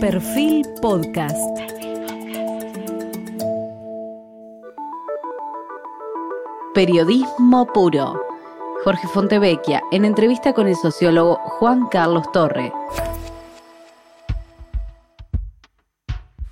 [0.00, 1.36] Perfil Podcast.
[6.72, 8.14] Periodismo puro.
[8.84, 12.72] Jorge Fontevecchia, en entrevista con el sociólogo Juan Carlos Torre.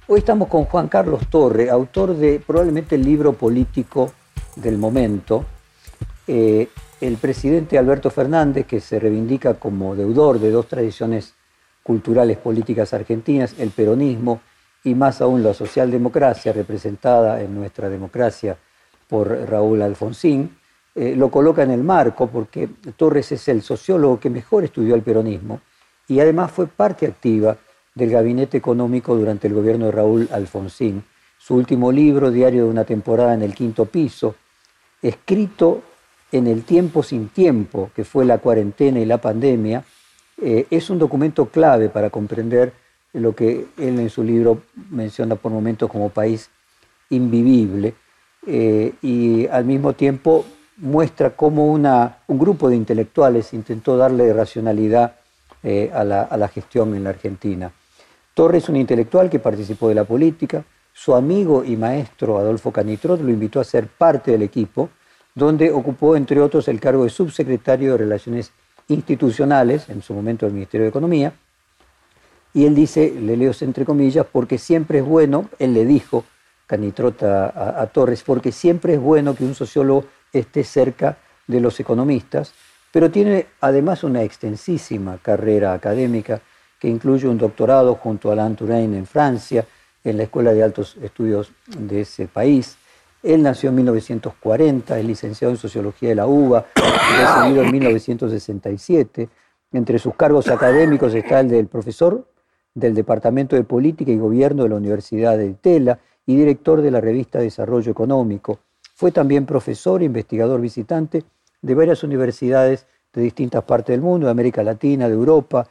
[0.09, 4.11] Hoy estamos con Juan Carlos Torre, autor de probablemente el libro político
[4.57, 5.45] del momento.
[6.27, 6.69] Eh,
[7.01, 11.36] el presidente Alberto Fernández, que se reivindica como deudor de dos tradiciones
[11.87, 14.41] culturales políticas argentinas, el peronismo
[14.83, 18.59] y más aún la socialdemocracia representada en nuestra democracia
[19.09, 20.57] por Raúl Alfonsín,
[20.97, 25.03] eh, lo coloca en el marco porque Torres es el sociólogo que mejor estudió el
[25.03, 25.61] peronismo
[26.09, 27.57] y además fue parte activa
[27.95, 31.05] del gabinete económico durante el gobierno de Raúl Alfonsín.
[31.39, 34.35] Su último libro, Diario de una temporada en el quinto piso,
[35.01, 35.83] escrito
[36.33, 39.85] en el tiempo sin tiempo, que fue la cuarentena y la pandemia,
[40.41, 42.73] eh, es un documento clave para comprender
[43.13, 46.51] lo que él en su libro menciona por momentos como país
[47.11, 47.95] invivible
[48.47, 50.45] eh, y al mismo tiempo
[50.79, 55.17] muestra cómo una, un grupo de intelectuales intentó darle racionalidad
[55.63, 57.73] eh, a, la, a la gestión en la Argentina.
[58.35, 60.63] Torres es un intelectual que participó de la política,
[60.93, 64.91] su amigo y maestro Adolfo Canitrot lo invitó a ser parte del equipo,
[65.35, 68.51] donde ocupó, entre otros, el cargo de subsecretario de Relaciones
[68.89, 71.33] institucionales, en su momento del Ministerio de Economía,
[72.55, 76.25] y él dice, le leo entre comillas, porque siempre es bueno, él le dijo,
[76.67, 81.79] Canitrota a, a, Torres, porque siempre es bueno que un sociólogo esté cerca de los
[81.79, 82.55] economistas,
[82.91, 86.41] pero tiene además una extensísima carrera académica
[86.81, 89.67] que incluye un doctorado junto a Alain Touraine en Francia,
[90.03, 92.79] en la Escuela de Altos Estudios de ese país,
[93.27, 99.29] él nació en 1940, es licenciado en Sociología de la UBA, recibido en 1967.
[99.73, 102.27] Entre sus cargos académicos está el del profesor
[102.73, 107.01] del Departamento de Política y Gobierno de la Universidad de Tela y director de la
[107.01, 108.61] revista Desarrollo Económico.
[108.95, 111.25] Fue también profesor e investigador visitante
[111.63, 115.67] de varias universidades de distintas partes del mundo, de América Latina, de Europa.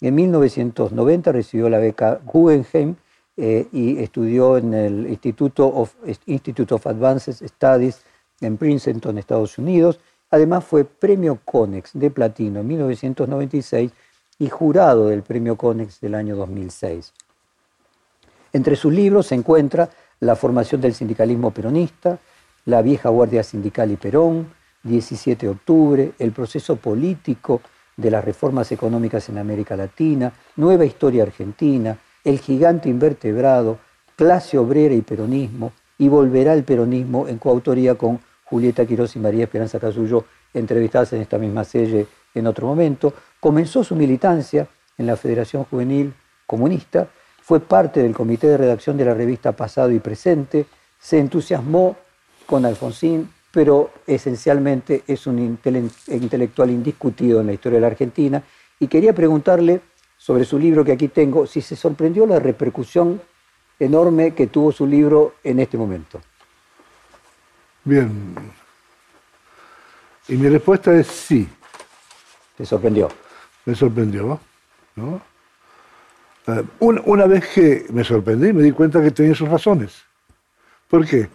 [0.00, 2.94] En 1990 recibió la beca Guggenheim
[3.42, 5.88] eh, y estudió en el Instituto
[6.26, 8.02] Institute of Advanced Studies
[8.42, 9.98] en Princeton, Estados Unidos.
[10.30, 13.92] Además fue premio Conex de platino en 1996
[14.38, 17.14] y jurado del premio Conex del año 2006.
[18.52, 22.18] Entre sus libros se encuentra La formación del sindicalismo peronista,
[22.66, 24.52] La vieja guardia sindical y Perón,
[24.82, 27.62] 17 de octubre, El proceso político
[27.96, 33.78] de las reformas económicas en América Latina, Nueva historia argentina, el gigante invertebrado,
[34.16, 39.44] clase obrera y peronismo, y volverá el peronismo en coautoría con Julieta Quirós y María
[39.44, 43.12] Esperanza Casullo, entrevistadas en esta misma serie en otro momento.
[43.38, 44.66] Comenzó su militancia
[44.98, 46.12] en la Federación Juvenil
[46.46, 47.08] Comunista,
[47.42, 50.66] fue parte del comité de redacción de la revista Pasado y Presente,
[50.98, 51.96] se entusiasmó
[52.46, 58.42] con Alfonsín, pero esencialmente es un intelectual indiscutido en la historia de la Argentina,
[58.78, 59.80] y quería preguntarle
[60.20, 63.22] sobre su libro que aquí tengo, si se sorprendió la repercusión
[63.78, 66.20] enorme que tuvo su libro en este momento.
[67.82, 68.34] Bien.
[70.28, 71.48] Y mi respuesta es sí.
[72.54, 73.08] ¿Te sorprendió?
[73.64, 74.38] Me sorprendió,
[74.94, 75.22] ¿no?
[76.48, 80.02] Eh, una, una, vez que me sorprendí, me di cuenta que tenía sus razones.
[80.86, 81.30] ¿Por qué?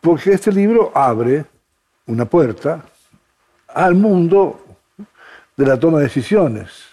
[0.00, 1.44] Porque este libro abre
[2.06, 2.86] una puerta
[3.68, 4.64] al mundo
[5.54, 6.91] de la toma de decisiones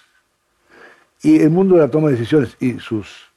[1.22, 3.30] y el mundo de la toma de decisiones y sus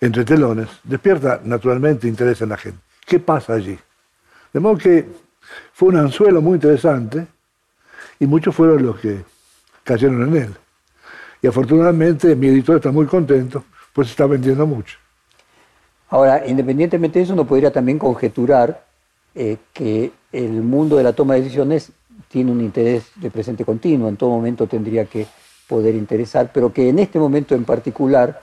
[0.00, 2.78] entretelones despierta naturalmente interés en la gente.
[3.04, 3.78] ¿Qué pasa allí?
[4.52, 5.06] De modo que
[5.72, 7.26] fue un anzuelo muy interesante
[8.18, 9.24] y muchos fueron los que
[9.84, 10.54] cayeron en él.
[11.40, 14.98] Y afortunadamente mi editor está muy contento, pues está vendiendo mucho.
[16.10, 18.84] Ahora, independientemente de eso, uno podría también conjeturar
[19.34, 21.92] eh, que el mundo de la toma de decisiones
[22.28, 25.26] tiene un interés de presente continuo, en todo momento tendría que
[25.68, 28.40] poder interesar, pero que en este momento en particular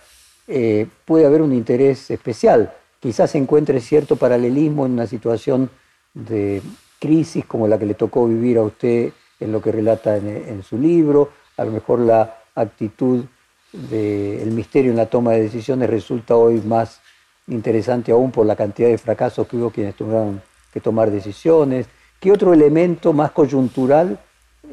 [0.48, 2.72] eh, puede haber un interés especial.
[3.00, 5.69] Quizás se encuentre cierto paralelismo en una situación
[6.13, 6.62] de
[7.00, 10.63] crisis como la que le tocó vivir a usted en lo que relata en, en
[10.63, 13.25] su libro, a lo mejor la actitud
[13.72, 17.01] del misterio en la toma de decisiones resulta hoy más
[17.48, 20.42] interesante aún por la cantidad de fracasos que hubo quienes tuvieron
[20.74, 21.88] que tomar decisiones.
[22.19, 24.19] ¿Qué otro elemento más coyuntural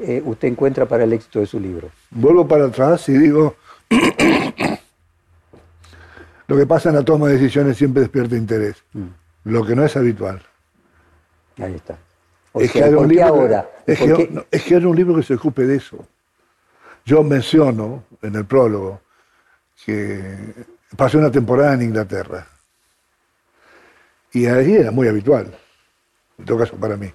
[0.00, 1.90] eh, usted encuentra para el éxito de su libro?
[2.10, 3.56] Vuelvo para atrás y digo,
[6.46, 9.06] lo que pasa en la toma de decisiones siempre despierta interés, mm.
[9.44, 10.42] lo que no es habitual.
[11.58, 11.98] Ahí está.
[12.54, 13.70] es, que hay un libro ahora?
[13.86, 16.06] es, que, es que hay un libro que se ocupe de eso.
[17.04, 19.00] Yo menciono en el prólogo
[19.84, 20.54] que
[20.96, 22.46] pasé una temporada en Inglaterra.
[24.32, 25.54] Y allí era muy habitual,
[26.38, 27.12] en todo caso para mí.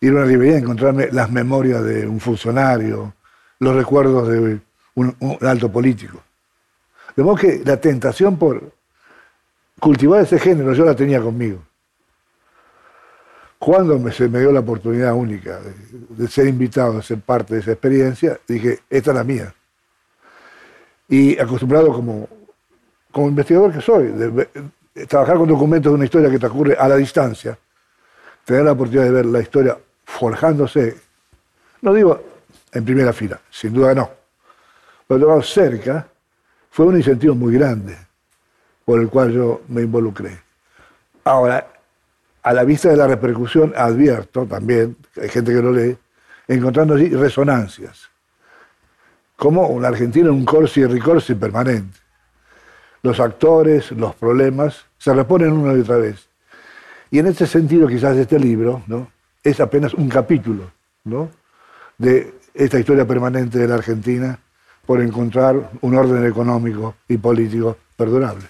[0.00, 3.14] Ir a una librería y encontrarme las memorias de un funcionario,
[3.58, 4.60] los recuerdos de
[4.94, 6.22] un, alto político.
[7.16, 8.72] De modo que la tentación por
[9.80, 11.62] cultivar ese género yo la tenía conmigo.
[13.58, 15.74] Cuando se me dio la oportunidad única de,
[16.10, 19.52] de ser invitado a ser parte de esa experiencia, dije, esta es la mía.
[21.08, 22.28] Y acostumbrado como,
[23.10, 24.30] como investigador que soy, de,
[24.94, 27.58] de trabajar con documentos de una historia que transcurre a la distancia,
[28.44, 29.76] tener la oportunidad de ver la historia
[30.08, 30.96] forjándose,
[31.82, 32.20] no digo
[32.72, 34.10] en primera fila, sin duda no,
[35.06, 36.08] pero cerca,
[36.70, 37.96] fue un incentivo muy grande
[38.84, 40.40] por el cual yo me involucré.
[41.24, 41.68] Ahora,
[42.42, 45.96] a la vista de la repercusión, advierto también, hay gente que lo lee,
[46.48, 48.08] encontrando allí resonancias,
[49.36, 51.98] como un argentino en un corsi y ricorsi permanente.
[53.02, 56.28] Los actores, los problemas, se reponen una y otra vez.
[57.10, 59.17] Y en ese sentido, quizás este libro ¿no?
[59.48, 60.70] Es apenas un capítulo
[61.04, 61.30] ¿no?
[61.96, 64.38] de esta historia permanente de la Argentina
[64.84, 68.44] por encontrar un orden económico y político perdurable.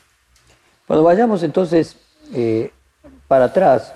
[0.87, 1.97] Cuando vayamos entonces
[2.33, 2.71] eh,
[3.27, 3.95] para atrás,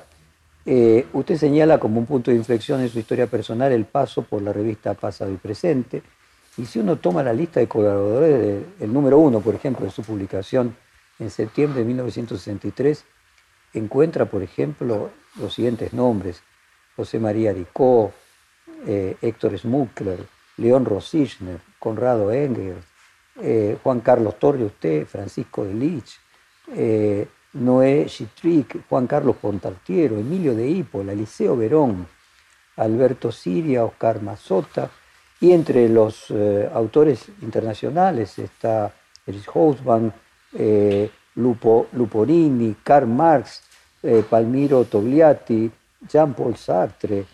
[0.64, 4.42] eh, usted señala como un punto de inflexión en su historia personal el paso por
[4.42, 6.02] la revista Pasado y Presente.
[6.56, 10.02] Y si uno toma la lista de colaboradores, el número uno, por ejemplo, de su
[10.02, 10.76] publicación
[11.18, 13.04] en septiembre de 1963,
[13.74, 15.10] encuentra, por ejemplo,
[15.40, 16.42] los siguientes nombres.
[16.96, 18.12] José María Ricó,
[18.86, 22.84] eh, Héctor Smuckler, León Rosichner, Conrado Engels,
[23.40, 26.18] eh, Juan Carlos Torre, usted, Francisco de Lich,
[26.74, 32.06] eh, Noé Chitric, Juan Carlos Pontartiero, Emilio de Hípola, Eliseo Verón,
[32.76, 34.90] Alberto Siria, Oscar Mazota,
[35.40, 36.32] y entre los
[36.72, 38.94] autores internacionales está
[39.26, 40.12] Erich Hausmann,
[41.34, 43.62] Lupo, Luporini, Karl Marx,
[44.30, 45.68] Palmiro Togliatti,
[46.08, 47.24] Jean-Paul Sartre,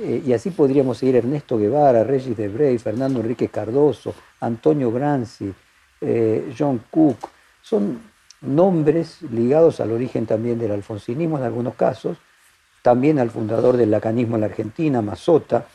[0.00, 5.52] eh, y así podríamos seguir Ernesto Guevara, Regis Debray, Fernando Enrique Cardoso, Antonio Granzi,
[6.00, 7.28] eh, John Cook.
[7.62, 8.00] Son
[8.40, 12.18] nombres ligados al origen también del alfonsinismo en algunos casos,
[12.82, 15.66] también al fundador del lacanismo en la Argentina, Mazota,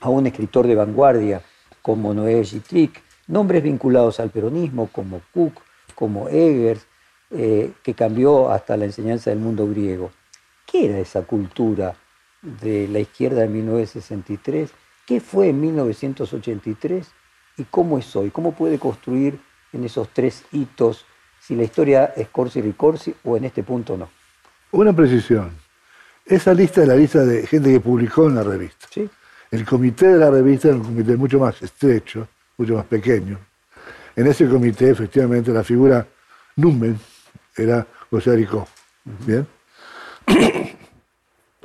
[0.00, 1.42] a un escritor de vanguardia
[1.82, 5.54] como Noé Gitric, nombres vinculados al peronismo como Cook,
[5.94, 6.86] como Eggers,
[7.30, 10.10] eh, que cambió hasta la enseñanza del mundo griego.
[10.70, 11.94] ¿Qué era esa cultura
[12.42, 14.70] de la izquierda de 1963?
[15.06, 17.06] ¿Qué fue en 1983?
[17.56, 18.30] ¿Y cómo es hoy?
[18.30, 19.40] ¿Cómo puede construir
[19.72, 21.06] en esos tres hitos
[21.40, 24.10] si la historia es corsi ricorsi o en este punto no?
[24.72, 25.52] Una precisión.
[26.26, 28.86] Esa lista es la lista de gente que publicó en la revista.
[28.90, 29.08] ¿Sí?
[29.50, 32.28] El comité de la revista era un comité mucho más estrecho,
[32.58, 33.38] mucho más pequeño.
[34.14, 36.06] En ese comité, efectivamente, la figura
[36.56, 36.98] numen
[37.56, 38.68] era José Aricó.
[39.24, 39.46] ¿Bien?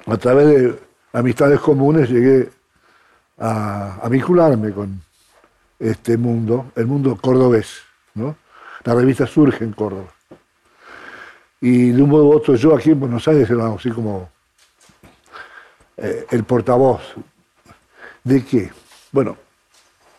[0.05, 0.79] A través de
[1.13, 2.49] amistades comunes llegué
[3.37, 5.01] a, vincularme con
[5.79, 7.81] este mundo, el mundo cordobés.
[8.15, 8.35] ¿no?
[8.83, 10.11] La revista surge en Córdoba.
[11.61, 14.29] Y de un modo u otro, yo aquí en Buenos Aires era así como
[15.95, 17.01] eh, el portavoz.
[18.23, 18.71] ¿De qué?
[19.11, 19.37] Bueno,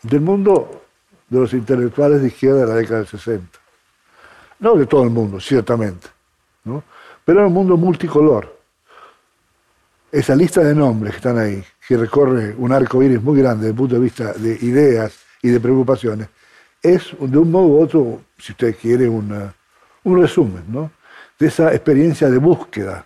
[0.01, 0.85] del mundo
[1.29, 3.59] de los intelectuales de izquierda de la década del 60.
[4.59, 6.07] No de todo el mundo, ciertamente,
[6.63, 6.83] ¿no?
[7.25, 8.55] Pero era un mundo multicolor.
[10.11, 13.71] Esa lista de nombres que están ahí, que recorre un arco iris muy grande desde
[13.71, 16.29] el punto de vista de ideas y de preocupaciones,
[16.81, 19.51] es de un modo u otro, si usted quiere, un
[20.03, 20.91] resumen ¿no?
[21.37, 23.05] de esa experiencia de búsqueda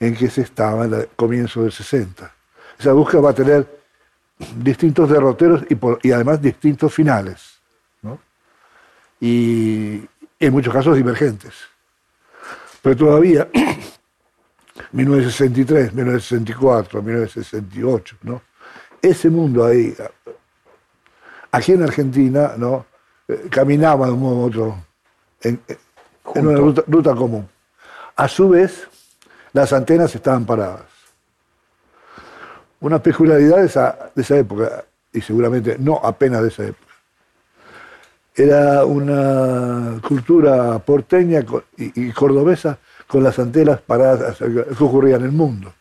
[0.00, 2.30] en que se estaba en el comienzo del 60.
[2.78, 3.66] Esa búsqueda va a tener
[4.56, 7.60] distintos derroteros y, y además distintos finales.
[8.02, 8.18] ¿no?
[9.20, 10.02] Y
[10.40, 11.54] en muchos casos divergentes.
[12.84, 13.48] Pero todavía,
[14.92, 18.42] 1963, 1964, 1968, ¿no?
[19.00, 19.96] ese mundo ahí,
[21.50, 22.84] aquí en Argentina, ¿no?
[23.26, 24.84] Eh, caminaba de un modo u otro
[25.40, 25.58] en,
[26.34, 27.48] en una ruta, ruta común.
[28.16, 28.86] A su vez,
[29.54, 30.84] las antenas estaban paradas.
[32.80, 36.83] Una peculiaridad de esa, de esa época, y seguramente no apenas de esa época,
[38.34, 41.44] era una cultura porteña
[41.76, 45.72] y cordobesa con las antenas paradas que ocurría en el mundo.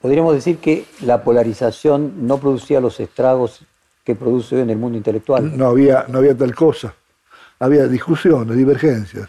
[0.00, 3.60] Podríamos decir que la polarización no producía los estragos
[4.04, 5.56] que produce hoy en el mundo intelectual.
[5.56, 6.92] No había, no había tal cosa.
[7.60, 9.28] Había discusiones, divergencias,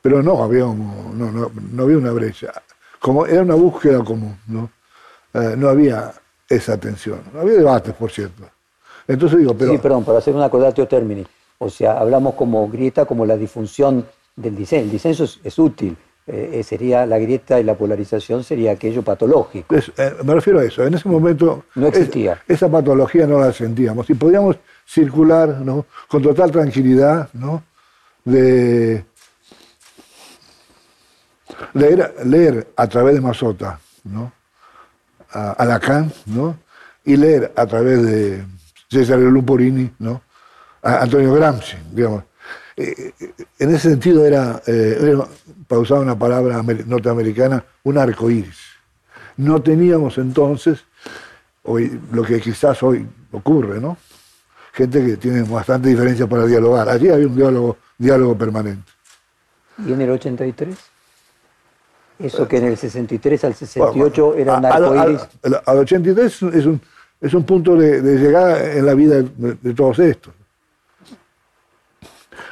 [0.00, 2.52] pero no había, un- no, no- no había una brecha.
[2.98, 4.70] Como era una búsqueda común, ¿no?
[5.34, 6.12] Eh, no había
[6.48, 7.20] esa tensión.
[7.38, 8.42] Había debates, por cierto.
[9.06, 11.24] Entonces digo, pero Sí, perdón, para hacer un acordatio termini.
[11.58, 14.04] O sea, hablamos como grieta, como la disfunción
[14.36, 14.84] del disenso.
[14.84, 19.74] El disenso es, útil, eh, eh, sería la grieta y la polarización sería aquello patológico.
[19.74, 22.42] Eh, me refiero a eso, en ese momento no existía.
[22.48, 24.56] esa patología no la sentíamos y podíamos
[24.86, 25.86] circular ¿no?
[26.08, 27.62] con total tranquilidad ¿no?
[28.24, 29.04] de
[31.74, 34.32] leer, leer a través de Mazota ¿no?
[35.30, 36.56] a, Lacan ¿no?
[37.04, 38.44] y leer a través de
[38.92, 40.20] César Luporini ¿no?
[40.82, 42.24] a Antonio Gramsci, digamos.
[42.76, 45.16] Eh, eh, en ese sentido era, eh,
[45.66, 48.58] para usar una palabra norteamericana, un arco iris.
[49.38, 50.84] No teníamos entonces
[51.62, 53.96] hoy, lo que quizás hoy ocurre, ¿no?
[54.74, 56.88] Gente que tiene bastante diferencia para dialogar.
[56.88, 58.90] Allí había un diálogo, diálogo permanente.
[59.86, 60.76] ¿Y en el 83?
[62.18, 65.20] Eso que en el 63 al 68 era un arco iris.
[65.64, 66.80] Al, 83 es un,
[67.22, 70.34] es un punto de, llegada en la vida de todos estos.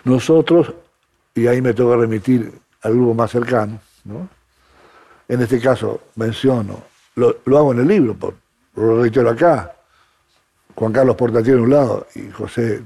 [0.04, 0.72] Nosotros,
[1.34, 4.28] y ahí me tengo que remitir al grupo más cercano, ¿no?
[5.28, 6.82] en este caso menciono,
[7.16, 8.34] lo, hago en el libro, por,
[8.76, 9.74] lo reitero acá,
[10.74, 12.82] Juan Carlos Portatier en un lado y José,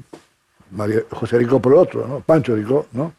[0.71, 2.21] María, José Rico por otro, ¿no?
[2.21, 3.13] Pancho Rico, ¿no?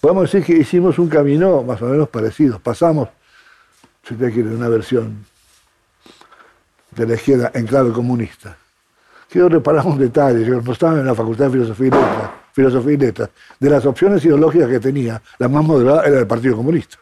[0.00, 2.58] Podemos decir que hicimos un camino más o menos parecido.
[2.58, 3.08] Pasamos,
[4.02, 5.26] si usted quiere, una versión
[6.96, 8.56] de la izquierda en clave comunista.
[9.28, 12.96] Quiero reparar un detalle, yo estaba en la Facultad de Filosofía y Letras, filosofía y
[12.96, 16.96] letras, de las opciones ideológicas que tenía, la más moderada era el Partido Comunista.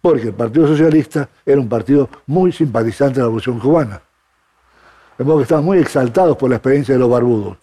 [0.00, 4.02] Porque el Partido Socialista era un partido muy simpatizante de la Revolución Cubana.
[5.16, 7.56] De modo que estaban muy exaltados por la experiencia de los barbudos.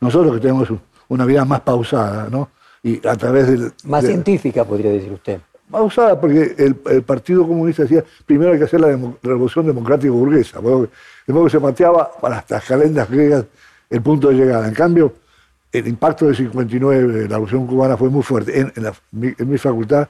[0.00, 0.68] Nosotros que tenemos
[1.08, 2.50] una vida más pausada, ¿no?
[2.82, 3.72] Y a través del...
[3.84, 5.40] Más científica, podría decir usted.
[5.68, 10.60] Más pausada, porque el, Partido Comunista decía, primero hay que hacer la, revolución democrática burguesa.
[10.60, 13.44] De modo que se mateaba para las calendas griegas
[13.90, 14.68] el punto de llegada.
[14.68, 15.12] En cambio,
[15.72, 18.60] el impacto del 59 de la Revolución Cubana fue muy fuerte.
[18.60, 18.72] En,
[19.12, 20.08] mi, facultad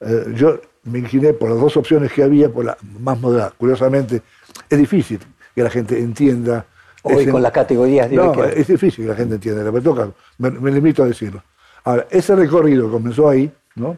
[0.00, 3.52] eh, yo me incliné por las dos opciones que había, por la más moderada.
[3.56, 4.22] Curiosamente,
[4.68, 5.20] es difícil
[5.54, 6.66] que la gente entienda.
[7.02, 10.72] Hoy con las categorías de No, es difícil que la gente entienda, me toca, me,
[10.72, 11.42] limito a decirlo.
[11.84, 13.96] Ahora, ese recorrido comenzó ahí, ¿no?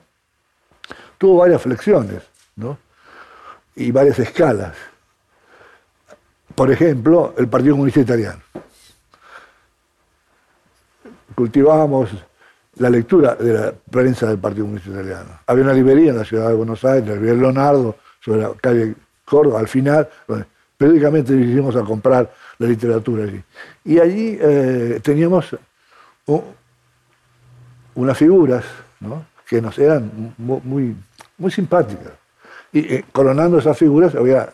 [1.18, 2.22] Tuvo varias flexiones,
[2.56, 2.78] ¿no?
[3.76, 4.74] Y varias escalas.
[6.54, 8.40] Por ejemplo, el Partido Comunista Italiano
[11.38, 12.10] cultivábamos
[12.78, 15.38] la lectura de la prensa del Partido Comunista Italiano.
[15.46, 18.96] Había una librería en la ciudad de Buenos Aires, en el Leonardo, sobre la calle
[19.24, 20.08] Córdoba, al final,
[20.76, 23.40] periódicamente dirigimos a comprar la literatura allí.
[23.84, 25.54] Y allí eh, teníamos
[27.94, 28.64] unas figuras
[29.48, 30.94] que nos eran muy,
[31.38, 32.12] muy simpáticas.
[32.72, 34.52] Y eh, coronando esas figuras había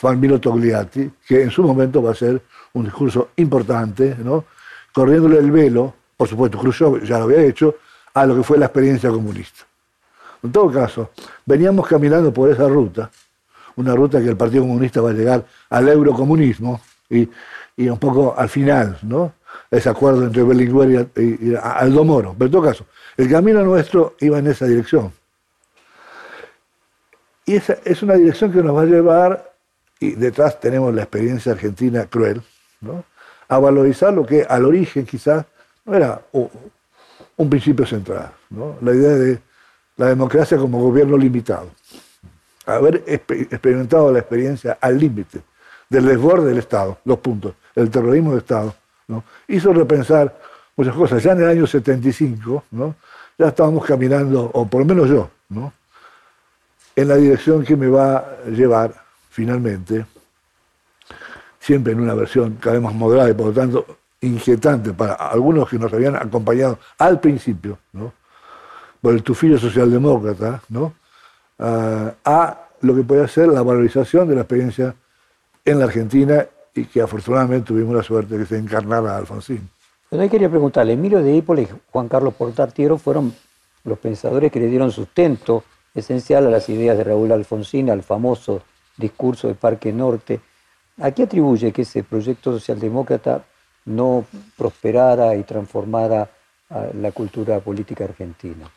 [0.00, 2.42] Juan Milo Togliatti, que en su momento va a ser
[2.72, 4.44] un discurso importante, ¿no?
[4.92, 7.76] corriéndole el velo, por supuesto, Khrushchev ya lo había hecho,
[8.14, 9.64] a lo que fue la experiencia comunista.
[10.42, 11.10] En todo caso,
[11.46, 13.10] veníamos caminando por esa ruta,
[13.76, 17.28] una ruta que el Partido Comunista va a llegar al eurocomunismo y,
[17.78, 19.32] un poco al final, ¿no?
[19.70, 22.34] Ese acuerdo entre Berlinguer y, Aldo Moro.
[22.36, 25.12] Pero en todo caso, el camino nuestro iba en esa dirección.
[27.46, 29.52] Y esa es una dirección que nos va a llevar,
[29.98, 32.42] y detrás tenemos la experiencia argentina cruel,
[32.80, 33.04] ¿no?
[33.48, 35.44] a valorizar lo que al origen quizás
[35.84, 38.32] no era un principio central,
[38.80, 39.40] la idea de
[39.96, 41.70] la democracia como gobierno limitado.
[42.64, 45.42] Haber experimentado la experiencia al límite
[45.88, 48.74] del desborde del Estado, dos puntos, el terrorismo de Estado,
[49.48, 50.38] hizo repensar
[50.76, 51.22] muchas cosas.
[51.22, 52.94] Ya en el año 75, ¿no?
[53.38, 55.72] ya estábamos caminando, o por lo menos yo, ¿no?
[56.94, 58.94] en la dirección que me va a llevar
[59.30, 60.04] finalmente
[61.58, 63.86] siempre en una versión cada vez más moderada y por lo tanto
[64.20, 67.78] inquietante para algunos que nos habían acompañado al principio,
[69.00, 70.94] por el tufillo socialdemócrata, ¿no?
[71.58, 74.94] Ah, a lo que puede ser la valorización de la experiencia
[75.64, 79.68] en la Argentina y que afortunadamente tuvimos la suerte de que se encarnara Alfonsín.
[80.08, 83.34] Pero ahí quería preguntarle, Emilio de Hípola y Juan Carlos Portartiero fueron
[83.84, 85.64] los pensadores que le dieron sustento
[85.94, 88.62] esencial a las ideas de Raúl Alfonsín, al famoso
[88.96, 90.40] discurso de Parque Norte,
[91.00, 93.44] ¿A qué atribuye que ese proyecto socialdemócrata
[93.86, 94.24] no
[94.56, 96.28] prosperara y transformara
[97.00, 98.70] la cultura política argentina?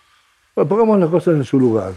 [0.55, 1.93] Bueno, pongamos las cosas en su lugar,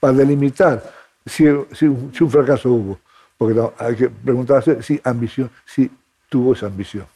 [0.00, 0.82] para delimitar
[1.24, 2.98] si, un fracaso hubo,
[3.38, 5.90] porque hay que preguntarse si ambición, si
[6.28, 7.06] tuvo esa ambición.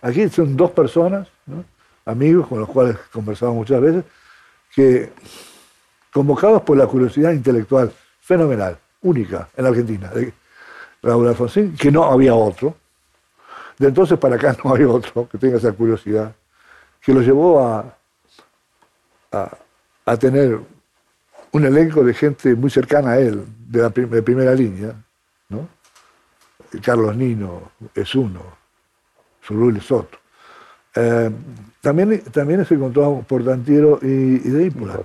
[0.00, 1.28] Aquí son dos personas,
[2.06, 4.04] amigos con los cuales conversamos muchas veces,
[4.74, 5.12] que
[6.10, 10.10] convocados por la curiosidad intelectual fenomenal, única en la Argentina,
[11.02, 12.74] Raúl Alfonsín, que no había otro.
[13.78, 16.34] De entonces para acá no hay otro que tenga esa curiosidad.
[17.00, 17.96] que lo llevó a,
[20.06, 20.58] a, tener
[21.52, 24.94] un elenco de gente muy cercana a él, de la primera línea,
[25.48, 25.68] ¿no?
[26.82, 28.42] Carlos Nino es uno,
[29.42, 30.18] Surul es otro.
[30.94, 31.30] Eh,
[31.80, 35.00] también, también se encontró Portantiero y, y de Ípola,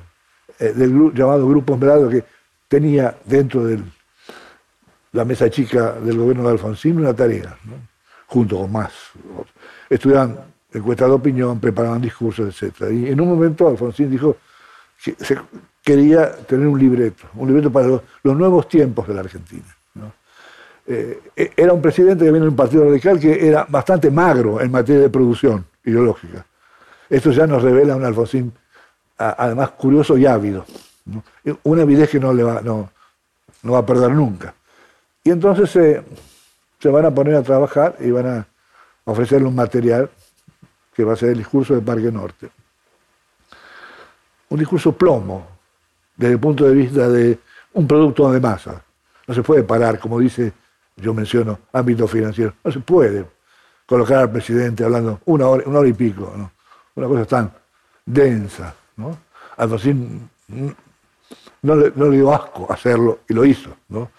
[0.59, 2.23] eh, del llamado Grupo Esmeralda, que
[2.67, 3.81] tenía dentro de
[5.11, 7.57] la mesa chica del gobierno de Alfonsín una tarea,
[8.27, 8.93] junto con más.
[9.89, 10.39] Estudiaban
[10.73, 12.91] encuestas de opinión, preparaban discursos, etc.
[12.91, 14.37] Y en un momento Alfonsín dijo
[15.03, 15.37] que se
[15.83, 19.75] quería tener un libreto, un libreto para los, nuevos tiempos de la Argentina.
[20.87, 24.59] Eh, e, era un presidente que viene de un partido radical que era bastante magro
[24.61, 26.45] en materia de producción ideológica.
[27.09, 28.53] Esto ya nos revela un Alfonsín
[29.17, 30.65] además curioso y ávido.
[31.63, 32.89] Una avidez que no, le va, no,
[33.69, 34.53] va a perder nunca.
[35.23, 35.69] Y entonces
[36.79, 38.47] se van a poner a trabajar y van a
[39.05, 40.09] ofrecerle un material
[40.93, 42.49] que va a ser el discurso de Parque Norte.
[44.49, 45.47] Un discurso plomo,
[46.15, 47.39] desde el punto de vista de
[47.73, 48.83] un producto de masa.
[49.27, 50.51] No se puede parar, como dice,
[51.01, 52.53] yo menciono, ámbito financiero.
[52.63, 53.25] No se puede
[53.85, 56.51] colocar al presidente hablando una hora, una hora y pico, ¿no?
[56.95, 57.51] una cosa tan
[58.05, 58.73] densa.
[58.95, 59.17] ¿no?
[59.57, 60.29] Alfonsín
[61.61, 63.75] no le, no le dio asco hacerlo y lo hizo.
[63.89, 64.11] ¿no?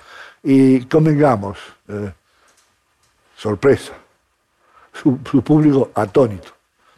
[0.43, 1.59] Y convengamos,
[1.89, 2.13] eh,
[3.37, 3.93] sorpresa,
[4.93, 6.51] su, público atónito.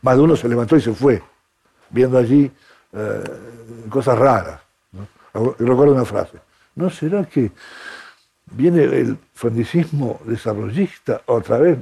[0.02, 1.22] Más de uno se levantó y se fue,
[1.90, 2.50] viendo allí
[2.92, 3.24] eh,
[3.88, 4.60] cosas raras.
[5.32, 6.38] Recuerdo una frase.
[6.76, 7.52] ¿No será que
[8.56, 11.78] viene el frondicismo desarrollista otra vez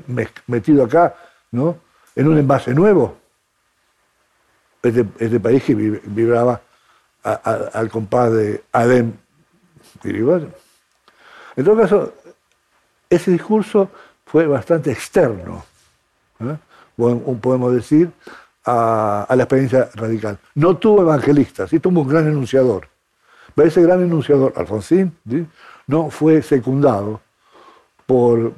[0.46, 1.14] metido acá,
[1.50, 1.78] ¿no?
[2.14, 3.16] En un envase nuevo.
[4.82, 6.60] Este, este país que vibraba
[7.22, 9.12] al compás de Adem
[10.04, 12.14] En todo caso,
[13.08, 13.90] ese discurso
[14.26, 15.64] fue bastante externo,
[16.40, 16.56] ¿eh?
[16.96, 18.10] podemos decir,
[18.64, 20.38] a, la experiencia radical.
[20.54, 22.88] No tuvo evangelistas, sí tuvo un gran enunciador.
[23.54, 25.16] Pero ese gran enunciador, Alfonsín,
[25.92, 27.20] no fue secundado
[28.06, 28.54] por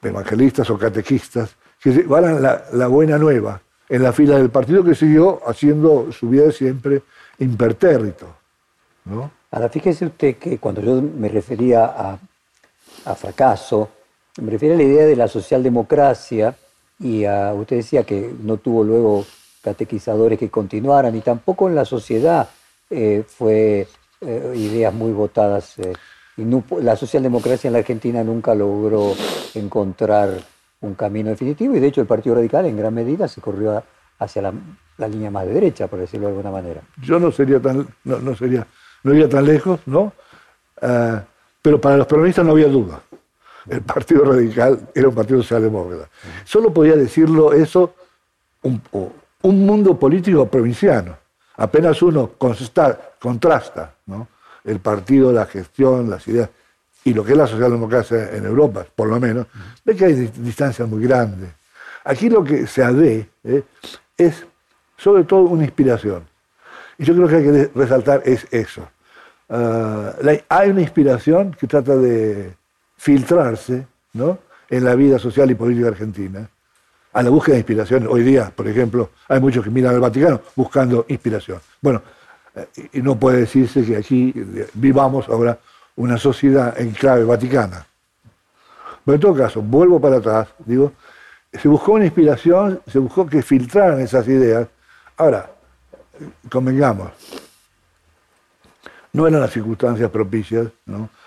[0.00, 5.40] evangelistas o catequistas que llevaran la, buena nueva en la fila del partido que siguió
[5.44, 7.02] haciendo su vida siempre
[7.40, 8.28] impertérrito.
[9.06, 9.30] ¿no?
[9.50, 11.84] Ahora, fíjese usted que cuando yo me refería
[13.04, 13.88] a, fracaso,
[14.40, 16.56] me refiero a la idea de la socialdemocracia
[17.00, 19.26] y a, usted decía que no tuvo luego
[19.62, 22.48] catequizadores que continuaran y tampoco en la sociedad
[22.88, 23.88] eh, fue
[24.20, 25.78] eh, ideas muy votadas.
[25.80, 25.92] Eh,
[26.36, 26.44] y
[26.82, 29.14] la socialdemocracia en la Argentina nunca logró
[29.54, 30.30] encontrar
[30.80, 33.82] un camino definitivo y de hecho el Partido Radical en gran medida se corrió
[34.18, 34.52] hacia la,
[35.08, 36.82] línea más de derecha, por decirlo de alguna manera.
[37.02, 38.66] Yo no sería tan, no, sería,
[39.02, 40.12] no iría tan lejos, ¿no?
[41.62, 43.00] pero para los peronistas no había duda
[43.68, 46.08] el Partido Radical era un partido socialdemócrata.
[46.44, 47.94] Solo podía decirlo eso
[48.62, 48.80] un,
[49.42, 51.16] mundo político provinciano.
[51.56, 52.32] Apenas uno
[53.18, 53.95] contrasta
[54.66, 56.50] el partido, la gestión, las ideas
[57.04, 59.46] y lo que es la socialdemocracia en Europa, por lo menos,
[59.84, 61.50] ve que hay distancias muy grandes.
[62.04, 63.62] Aquí lo que se ve ¿eh?
[64.18, 64.44] es
[64.96, 66.24] sobre todo una inspiración.
[66.98, 68.88] Y yo creo que hay que resaltar es eso.
[69.48, 70.14] Ah,
[70.48, 72.54] hay una inspiración que trata de
[72.96, 74.38] filtrarse ¿no?
[74.68, 76.48] en la vida social y política argentina
[77.12, 78.06] a la búsqueda de inspiración.
[78.10, 81.60] Hoy día, por ejemplo, hay muchos que miran al Vaticano buscando inspiración.
[81.80, 82.02] Bueno,
[82.92, 84.32] y no puede decirse que aquí
[84.74, 85.58] vivamos ahora
[85.96, 87.86] una sociedad en clave vaticana.
[89.04, 90.92] Pero en todo caso, vuelvo para atrás, digo,
[91.52, 94.68] se buscó una inspiración, se buscó que filtraran esas ideas.
[95.16, 95.50] Ahora,
[96.50, 97.12] convengamos,
[99.12, 100.68] no eran las circunstancias propicias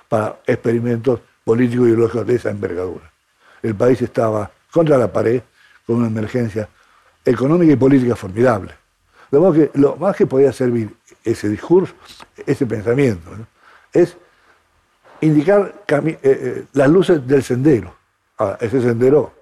[0.08, 3.12] para experimentos político y ideológico de esa envergadura.
[3.64, 5.42] El país estaba contra la pared
[5.86, 6.70] con una emergencia
[7.26, 8.79] económica y política formidable.
[9.32, 11.94] De modo que lo más que podía servir ese discurso,
[12.46, 13.30] ese pensamiento,
[13.94, 14.18] es
[15.22, 17.94] indicar eh, eh, las luces del sendero.
[18.60, 19.34] ese sendero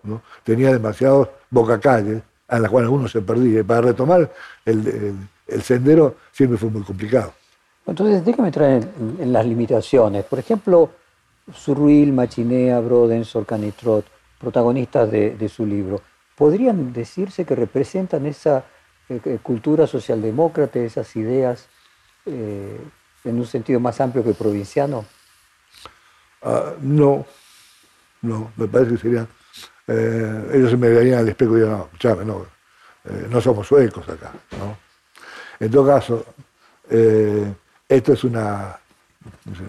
[0.44, 3.62] tenía demasiados bocacalles a las cuales uno se perdía.
[3.62, 4.32] Y para retomar
[4.66, 5.14] el,
[5.62, 7.34] sendero siempre fue muy complicado.
[7.86, 8.82] Entonces, déjame entrar
[9.20, 10.26] en las limitaciones.
[10.26, 10.90] Por ejemplo,
[11.54, 14.06] Surruil, Machinea, Broden, Sorcanitrot,
[14.40, 16.02] protagonistas de, su libro,
[16.36, 18.66] ¿podrían decirse que representan esa
[19.10, 21.68] eh, eh, cultura socialdemócrata, esas ideas
[22.26, 22.80] eh,
[23.24, 25.06] en un sentido más amplio que provinciano?
[26.42, 27.26] Ah, no,
[28.22, 29.28] no, me parece que serían.
[29.88, 32.46] ellos se me verían al espejo y dirían, no, escuchame, no,
[33.30, 34.32] no somos suecos acá.
[34.60, 34.78] ¿no?
[35.60, 36.26] En todo caso,
[36.90, 38.78] esto es una,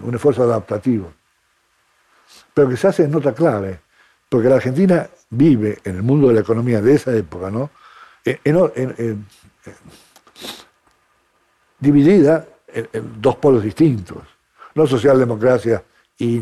[0.03, 1.13] un esfuerzo adaptativo
[2.53, 3.79] pero que se hace en otra clave,
[4.27, 7.69] porque la Argentina vive en el mundo de la economía de esa época, ¿no?
[11.79, 14.17] Dividida en, dos polos distintos,
[14.75, 15.83] no socialdemocracia
[16.17, 16.41] y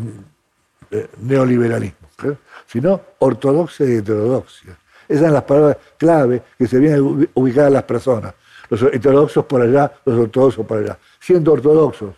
[0.90, 2.36] eh, neoliberalismo, ¿eh?
[2.66, 4.76] sino ortodoxia y heterodoxia.
[5.08, 8.34] Esas son las palabras clave que se vienen ubicadas las personas.
[8.68, 10.98] Los heterodoxos por allá, los ortodoxos por allá.
[11.18, 12.14] Siendo ortodoxos,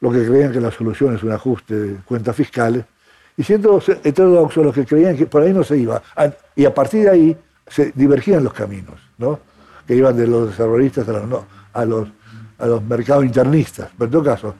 [0.00, 2.84] los que creían que la solución es un ajuste de cuentas fiscales,
[3.36, 6.02] y siendo heterodoxos los que creían que por ahí no se iba.
[6.54, 9.40] Y a partir de ahí se divergían los caminos, ¿no?
[9.86, 12.08] que iban de los desarrollistas a los, a los,
[12.58, 13.90] a los mercados internistas.
[13.96, 14.54] Pero en todo caso,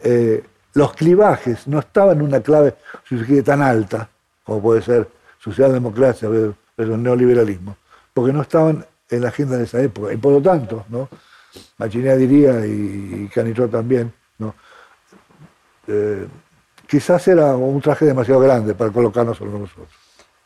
[0.00, 2.74] eh, los clivajes no estaban en una clave,
[3.08, 4.08] si tan alta,
[4.44, 7.76] como puede ser socialdemocracia el neoliberalismo,
[8.14, 10.12] porque no estaban en la agenda de esa época.
[10.12, 11.08] Y por lo tanto, ¿no?
[11.78, 14.54] Machinea diría, y, Canitrot también, ¿no?
[15.86, 16.26] Eh,
[16.86, 19.88] quizás era un traje demasiado grande para colocarnos sobre nosotros.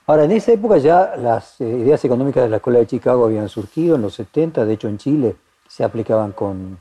[0.06, 3.48] Ahora, en esa época ya las eh, ideas económicas de la Escuela de Chicago habían
[3.48, 5.36] surgido en los 70, de hecho en Chile
[5.68, 6.78] se aplicaban con,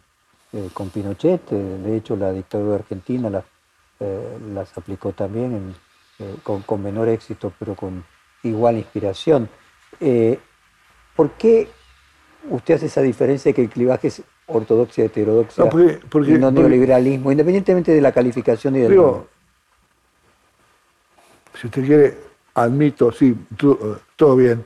[0.54, 3.46] eh, con Pinochet, de hecho la dictadura argentina las,
[4.54, 5.74] las aplicó también
[6.44, 8.06] con, con, menor éxito, pero con
[8.44, 9.50] igual inspiración.
[11.16, 11.70] ¿Por qué
[12.50, 17.92] usted hace esa diferencia de que el clivaje es ortodoxia, heterodoxia y no neoliberalismo, independientemente
[17.92, 19.28] de la calificación y del digo,
[21.56, 22.18] Si usted quiere,
[22.56, 23.36] admito, sí,
[24.16, 24.66] todo bien.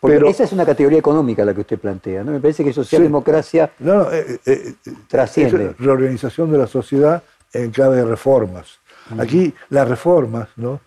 [0.00, 2.32] pero, esa es una categoría económica la que usted plantea, ¿no?
[2.32, 5.70] Me parece que socialdemocracia no, eh, eh, eh, trasciende.
[5.70, 8.78] Es reorganización de la sociedad en clave de reformas.
[9.18, 10.80] Aquí las reformas, ¿no?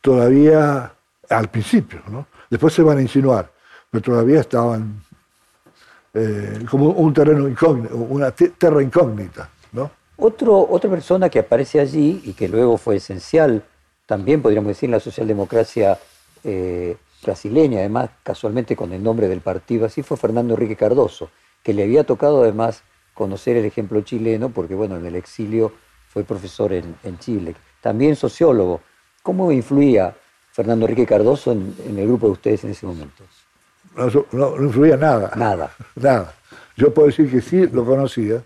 [0.00, 0.92] Todavía
[1.28, 2.26] al principio, ¿no?
[2.48, 3.50] Después se van a insinuar,
[3.90, 5.02] pero todavía estaban
[6.18, 9.50] eh, como un terreno incógnito, una tierra incógnita.
[9.72, 9.90] ¿no?
[10.16, 13.62] Otro, otra persona que aparece allí y que luego fue esencial,
[14.06, 15.98] también podríamos decir en la socialdemocracia
[16.44, 21.30] eh, brasileña, además casualmente con el nombre del partido, así fue Fernando Enrique Cardoso,
[21.62, 22.82] que le había tocado además
[23.14, 25.72] conocer el ejemplo chileno, porque bueno, en el exilio
[26.08, 28.80] fue profesor en, en Chile, también sociólogo.
[29.22, 30.14] ¿Cómo influía
[30.52, 33.24] Fernando Enrique Cardoso en, el grupo de ustedes en ese momento?
[34.32, 35.32] No, influía nada.
[35.36, 35.70] Nada.
[35.96, 36.34] Nada.
[36.76, 38.42] Yo puedo decir que sí lo conocía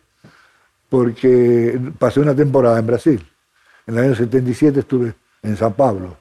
[0.88, 3.30] porque pasé una temporada en Brasil.
[3.86, 6.16] En el año 77 estuve en San Pablo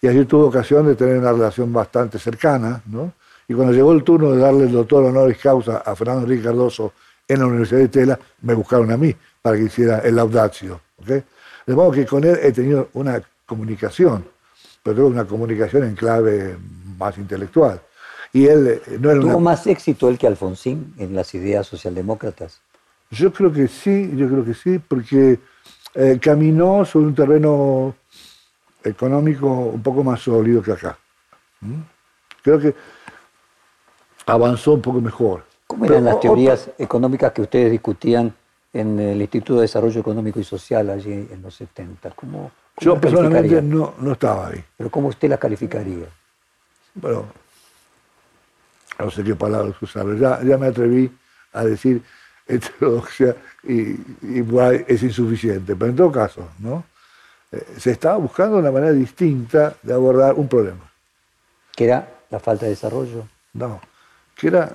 [0.00, 3.14] y allí tuve ocasión de tener una relación bastante cercana, ¿no?
[3.48, 6.92] Y cuando llegó el turno de darle el doctor honoris causa a Fernando Enrique Cardoso
[7.26, 10.80] en la Universidad de Tela, me buscaron a mí para que hiciera el laudatio.
[11.00, 11.22] ¿okay?
[11.66, 14.24] De modo que con él he tenido una comunicación
[14.84, 16.56] pero tuvo una comunicación en clave
[16.98, 17.80] más intelectual.
[18.34, 22.60] Y él eh, no era ¿Tuvo más éxito él que Alfonsín en las ideas socialdemócratas?
[23.10, 25.38] Yo creo que sí, yo creo que sí, porque
[25.94, 27.94] eh, caminó sobre un terreno
[28.84, 30.98] económico un poco más sólido que acá.
[31.60, 31.80] ¿Mm?
[32.42, 32.74] Creo que
[34.26, 35.44] avanzó un poco mejor.
[35.66, 38.34] ¿Cómo eran las teorías económicas que ustedes discutían
[38.72, 42.10] en el Instituto de Desarrollo Económico y Social allí en los 70?
[42.10, 44.62] ¿Cómo, yo personalmente no, no estaba ahí.
[44.76, 46.06] ¿Pero cómo usted la calificaría?
[46.94, 47.26] Bueno,
[48.98, 50.06] no sé qué palabras usar.
[50.16, 51.10] Ya, ya me atreví
[51.52, 52.02] a decir
[52.46, 53.96] heterodoxia y,
[54.86, 55.74] es insuficiente.
[55.76, 56.84] Pero en todo caso, ¿no?
[57.54, 60.90] Eh, se estaba buscando una manera distinta de abordar un problema.
[61.74, 63.28] ¿Que era la falta de desarrollo?
[63.52, 63.80] No,
[64.34, 64.74] que era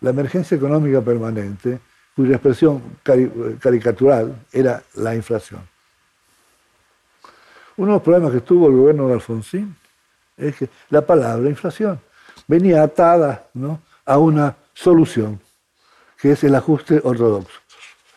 [0.00, 1.78] la emergencia económica permanente,
[2.16, 2.82] cuya expresión
[3.60, 5.60] caricatural era la inflación.
[7.76, 9.76] Uno de los problemas que tuvo el gobierno de Alfonsín
[10.36, 12.00] es que la palabra inflación
[12.46, 13.80] venía atada ¿no?
[14.04, 15.40] a una solución,
[16.20, 17.61] que es el ajuste ortodoxo.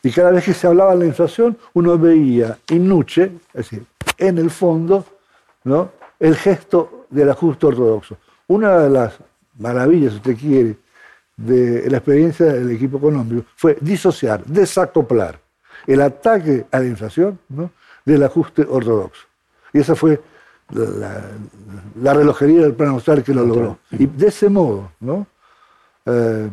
[0.05, 3.87] Y cada vez que se hablaba de la inflación, uno veía in nuce, es decir,
[4.19, 5.03] en el fondo,
[5.63, 5.93] ¿no?
[6.19, 8.15] el gesto del ajuste ortodoxo.
[8.45, 9.17] Una de las
[9.57, 10.77] maravillas, si usted quiere,
[11.35, 15.39] de la experiencia del equipo económico fue disociar, desacoplar
[15.87, 17.71] el ataque a la inflación ¿no?
[18.05, 19.25] del ajuste ortodoxo.
[19.73, 20.21] Y esa fue
[20.69, 23.79] la, relojería del plan austral que lo logró.
[23.89, 25.25] Y de ese modo, ¿no?
[26.05, 26.47] Eh,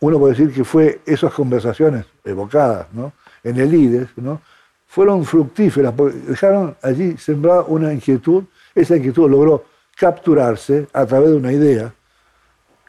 [0.00, 3.12] uno puede decir que fue esas conversaciones evocadas ¿no?
[3.42, 4.40] en el IDES, ¿no?
[4.86, 5.92] fueron fructíferas,
[6.26, 9.64] dejaron allí sembrada una inquietud, esa inquietud logró
[9.96, 11.92] capturarse a través de una idea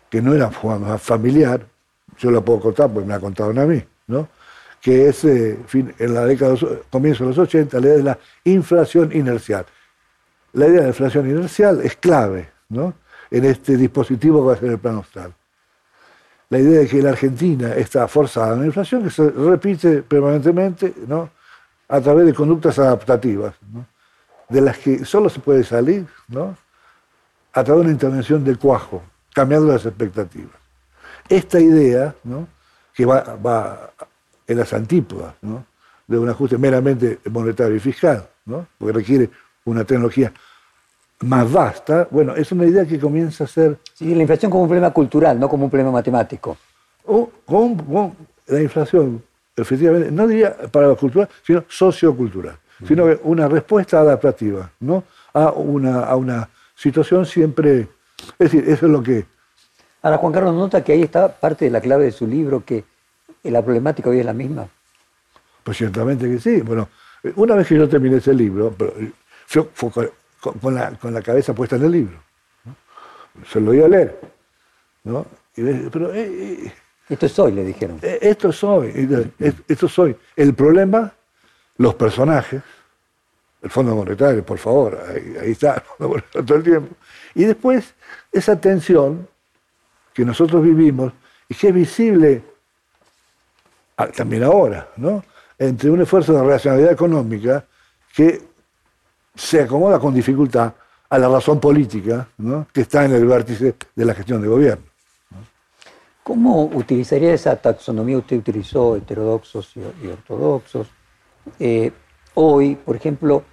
[0.10, 1.65] que no era familiar,
[2.17, 4.28] yo la puedo contar porque me la contaron a mí, ¿no?
[4.82, 5.58] que es eh,
[5.98, 6.56] en la década,
[6.91, 9.65] comienzo de los 80, la idea de la inflación inercial.
[10.54, 12.93] La idea de la inflación inercial es clave ¿no?
[13.32, 15.34] en este dispositivo que va a ser el plan austral.
[16.49, 20.93] La idea de que la Argentina está forzada en la inflación que se repite permanentemente
[21.08, 21.29] ¿no?
[21.88, 23.55] a través de conductas adaptativas,
[24.49, 26.55] de las que solo se puede salir ¿no?
[27.53, 29.01] a través de una intervención de cuajo,
[29.34, 30.55] cambiando las expectativas.
[31.27, 32.47] Esta idea, ¿no?
[32.93, 33.91] que va, va
[34.45, 35.65] en las antípodas ¿no?
[36.05, 38.67] de un ajuste meramente monetario y fiscal, ¿no?
[38.77, 39.29] porque requiere
[39.65, 40.31] una tecnología
[41.21, 43.78] más vasta, bueno, es una idea que comienza a ser...
[43.93, 46.58] Sí, la inflación como un problema cultural, no como un problema matemático.
[47.06, 48.15] O con,
[48.47, 49.23] la inflación,
[49.56, 55.04] efectivamente, no diría para lo cultural, sino sociocultural, sino una respuesta adaptativa ¿no?
[55.34, 57.88] a, una, a una situación siempre...
[58.39, 59.25] Es decir, eso es lo que...
[60.01, 62.84] Ahora, Juan Carlos nota que ahí está parte de la clave de su libro, que
[63.43, 64.67] la problemática hoy es la misma.
[65.63, 66.62] Pues ciertamente que sí.
[66.62, 66.89] Bueno,
[67.36, 68.93] una vez que yo terminé ese libro, pero
[69.49, 69.67] yo
[70.53, 72.23] con, la, con la cabeza puesta en el libro.
[73.51, 74.19] Se lo iba a leer.
[75.03, 75.25] ¿no?
[75.55, 76.73] pero, eh, eh,
[77.10, 77.99] esto es hoy, le dijeron.
[78.01, 79.27] Eh, esto es hoy,
[79.67, 80.15] esto soy.
[80.36, 81.13] El problema,
[81.77, 82.62] los personajes,
[83.62, 84.99] el Fondo Monetario, por favor,
[85.41, 86.95] ahí, está, todo el tiempo.
[87.34, 87.93] Y después,
[88.31, 89.27] esa tensión
[90.13, 91.13] que nosotros vivimos
[91.47, 92.43] y que es visible
[94.15, 95.23] también ahora, ¿no?
[95.58, 97.65] entre un esfuerzo de racionalidad económica
[98.13, 98.41] que
[99.36, 100.74] se acomoda con dificultad
[101.10, 102.28] a la razón política
[102.74, 104.86] que está en el vértice de la gestión de gobierno.
[106.24, 110.88] ¿Cómo utilizaría esa taxonomía usted utilizó, heterodoxos y, ortodoxos?
[111.60, 111.91] Eh,
[112.34, 113.43] hoy, por ejemplo,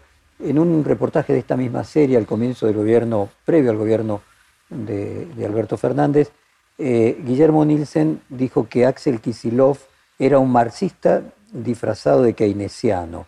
[0.40, 4.22] en un reportaje de esta misma serie, al comienzo del gobierno, previo al gobierno
[4.70, 6.32] de, Alberto Fernández,
[6.78, 9.76] eh, Guillermo Nielsen dijo que Axel Kisilov
[10.18, 13.26] era un marxista disfrazado de keynesiano.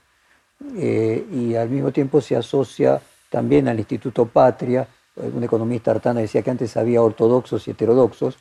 [0.77, 3.00] Eh, y al mismo tiempo se asocia
[3.31, 4.87] también al Instituto Patria.
[5.16, 8.37] Un economista artana decía que antes había ortodoxos y heterodoxos,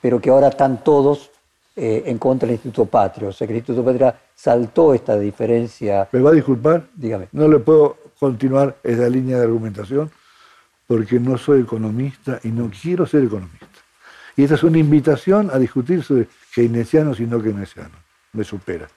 [0.00, 1.30] pero que ahora están todos
[1.76, 3.28] eh, en contra del Instituto Patria.
[3.28, 6.08] O sea que el Instituto Patria saltó esta diferencia.
[6.12, 6.84] ¿Me va a disculpar?
[6.94, 7.28] Dígame.
[7.32, 10.10] No le puedo continuar esa línea de argumentación
[10.86, 13.66] porque no soy economista y no quiero ser economista.
[14.36, 17.98] Y esta es una invitación a discutir sobre keynesianos y no keynesianos.
[18.32, 18.88] Me supera.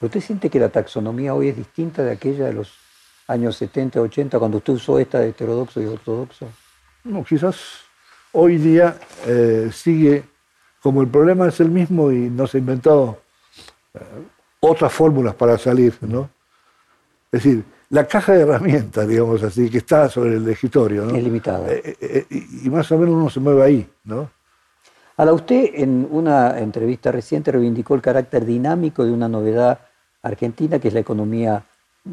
[0.00, 2.74] ¿Usted siente que la taxonomía hoy es distinta de aquella de los
[3.28, 6.48] años 70, 80, cuando usted usó esta de heterodoxo y ortodoxo?
[7.04, 7.56] No, quizás
[8.32, 10.24] hoy día eh, sigue,
[10.82, 13.20] como el problema es el mismo y no se ha inventado
[13.94, 13.98] eh,
[14.60, 16.30] otras fórmulas para salir, ¿no?
[17.30, 21.16] Es decir, la caja de herramientas, digamos así, que está sobre el escritorio, ¿no?
[21.16, 21.66] Es limitada.
[21.70, 24.30] Eh, y más o menos uno se mueve ahí, ¿no?
[25.16, 29.78] Ahora, usted en una entrevista reciente reivindicó el carácter dinámico de una novedad
[30.22, 31.64] argentina, que es la economía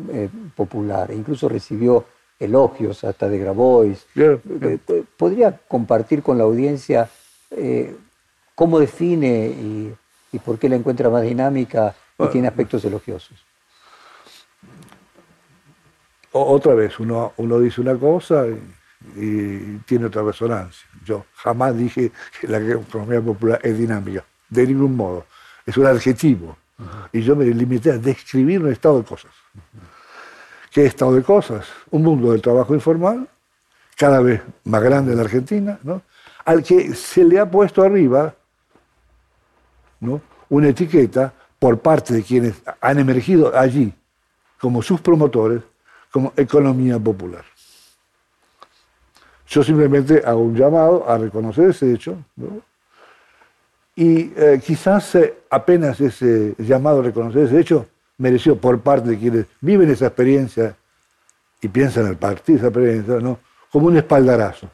[0.10, 1.10] eh, popular.
[1.10, 2.06] E incluso recibió
[2.40, 4.06] elogios hasta de Grabois.
[4.16, 7.10] Eh, eh, ¿Podría compartir con la audiencia
[8.56, 9.48] cómo define
[10.32, 13.38] y, por qué la encuentra más dinámica y tiene aspectos elogiosos?
[16.32, 18.46] Otra vez, uno, uno dice una cosa
[19.18, 20.88] y tiene otra resonancia.
[21.04, 25.26] Yo jamás dije que la economía popular es dinámica, de ningún modo.
[25.66, 26.58] Es un adjetivo.
[27.12, 29.32] Y yo me limité a describir un estado de cosas.
[30.72, 31.68] ¿Qué estado de cosas?
[31.90, 33.28] Un mundo del trabajo informal,
[33.96, 36.02] cada vez más grande en la Argentina, ¿no?
[36.46, 38.34] al que se le ha puesto arriba
[40.00, 40.22] ¿no?
[40.50, 43.94] una etiqueta por parte de quienes han emergido allí
[44.60, 45.62] como sus promotores,
[46.12, 47.44] como economía popular.
[49.52, 52.18] Yo simplemente hago un llamado a reconocer ese hecho
[53.94, 57.86] y eh, quizás eh, apenas ese llamado a reconocer ese hecho
[58.18, 60.78] mereció por parte de quienes viven esa experiencia
[61.62, 63.40] y piensan el partido esa experiencia, ¿no?
[63.70, 64.70] como un espaldarazo.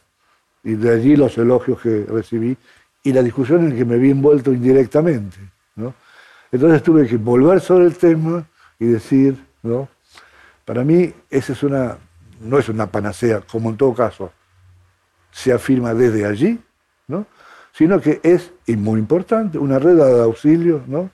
[0.63, 2.55] Y de allí los elogios que recibí
[3.01, 5.37] y la discusión en la que me vi envuelto indirectamente.
[6.51, 8.45] Entonces tuve que volver sobre el tema
[8.77, 9.89] y decir, ¿no?
[10.65, 11.97] para mí esa es una,
[12.41, 14.31] no es una panacea, como en todo caso
[15.31, 16.59] se afirma desde allí,
[17.07, 17.25] ¿no?
[17.73, 21.11] sino que es, y muy importante, una red de auxilio ¿no?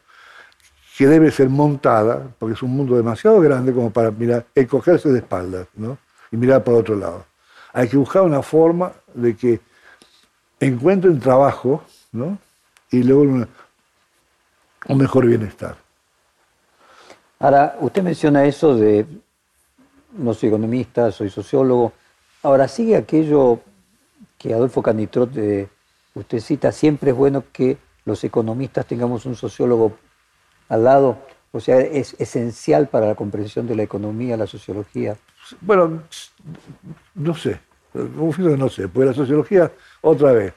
[0.97, 5.19] que debe ser montada, porque es un mundo demasiado grande como para mirar, encogerse de
[5.19, 5.97] espaldas ¿no?
[6.32, 7.26] y mirar para otro lado.
[7.73, 9.60] Hay que buscar una forma de que
[10.60, 12.38] encuentren trabajo ¿no?
[12.91, 15.76] y luego un mejor bienestar.
[17.39, 19.06] Ahora, usted menciona eso de,
[20.13, 21.91] no soy economista, soy sociólogo.
[22.41, 23.60] Ahora, sigue aquello
[24.43, 25.32] que Adolfo Canitrot
[26.15, 29.93] usted cita, siempre es bueno que los economistas tengamos un sociólogo
[30.67, 31.17] al lado,
[31.53, 35.15] o sea, es esencial para la comprensión de la economía, la sociología.
[35.62, 36.03] Bueno,
[37.15, 37.62] no sé,
[37.93, 40.53] no sé, porque la sociología, otra vez,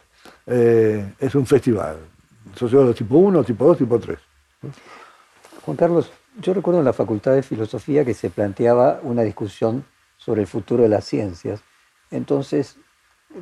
[0.46, 1.98] eh, es un festival.
[2.56, 4.18] Sociólogo tipo 1, tipo 2, tipo 3.
[5.64, 9.84] Juan Carlos, yo recuerdo en la Facultad de Filosofía que se planteaba una discusión
[10.16, 11.60] sobre el futuro de las ciencias.
[12.10, 12.78] Entonces,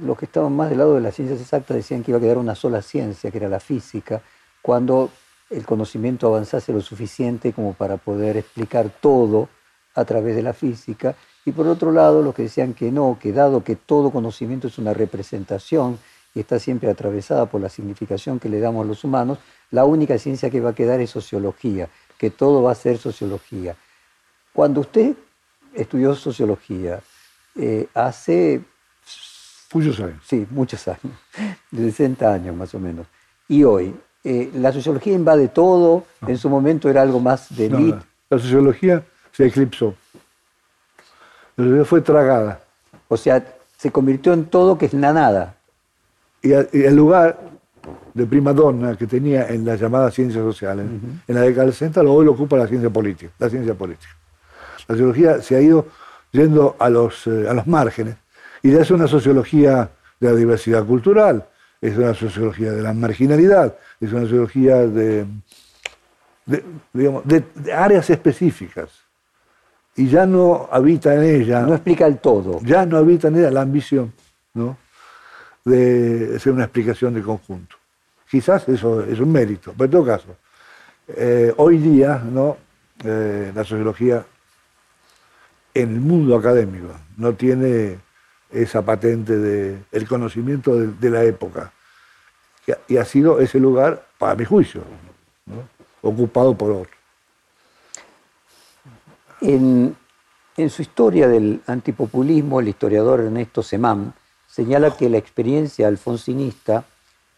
[0.00, 2.38] los que estaban más del lado de las ciencias exactas decían que iba a quedar
[2.38, 4.22] una sola ciencia, que era la física,
[4.62, 5.10] cuando
[5.50, 9.48] el conocimiento avanzase lo suficiente como para poder explicar todo
[9.94, 11.14] a través de la física.
[11.44, 14.78] Y por otro lado, los que decían que no, que dado que todo conocimiento es
[14.78, 15.98] una representación
[16.34, 19.38] y está siempre atravesada por la significación que le damos a los humanos,
[19.70, 23.76] la única ciencia que va a quedar es sociología, que todo va a ser sociología.
[24.52, 25.14] Cuando usted
[25.74, 27.00] estudió sociología,
[27.56, 28.62] eh, hace...
[29.74, 30.22] Muchos años.
[30.24, 31.12] Sí, muchos años,
[31.70, 33.06] de 60 años más o menos.
[33.48, 37.98] Y hoy, eh, la sociología invade todo, en su momento era algo más de élite.
[38.30, 39.94] la sociología se eclipsó.
[41.56, 42.60] La sociología fue tragada.
[43.08, 43.44] O sea,
[43.76, 45.56] se convirtió en todo que es la nada.
[46.40, 47.38] Y, el lugar
[48.14, 50.86] de prima donna que tenía en las llamadas ciencias sociales,
[51.26, 54.12] en la década del 60, hoy lo ocupa la ciencia política, la ciencia política.
[54.88, 55.86] La sociología se ha ido
[56.30, 58.16] yendo a los, eh, a los márgenes
[58.64, 61.46] y ya es una sociología de la diversidad cultural,
[61.82, 65.26] es una sociología de la marginalidad, es una sociología de,
[66.94, 68.88] digamos, de, áreas específicas.
[69.96, 71.60] Y ya no habita en ella.
[71.60, 72.58] No explica el todo.
[72.62, 74.14] Ya no habita en ella la ambición,
[74.54, 74.78] ¿no?
[75.62, 77.76] De ser una explicación de conjunto.
[78.30, 80.36] Quizás eso es un mérito, pero en todo caso,
[81.08, 82.56] eh, hoy día, ¿no?
[83.04, 84.24] Eh, la sociología
[85.74, 87.98] en el mundo académico, no tiene
[88.54, 91.72] esa patente del el conocimiento de, la época.
[92.88, 94.82] Y ha sido ese lugar, para mi juicio,
[96.00, 96.92] ocupado por otro.
[99.40, 99.94] En,
[100.56, 104.14] en, su historia del antipopulismo, el historiador Ernesto Semán
[104.46, 106.84] señala que la experiencia alfonsinista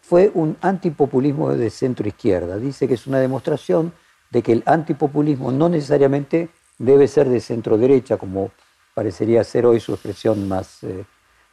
[0.01, 2.57] fue un antipopulismo de centro izquierda.
[2.57, 3.91] Dice que es una demostración
[4.29, 8.51] de que el antipopulismo no necesariamente debe ser de centro derecha, como
[8.97, 11.05] parecería ser hoy su expresión más, eh,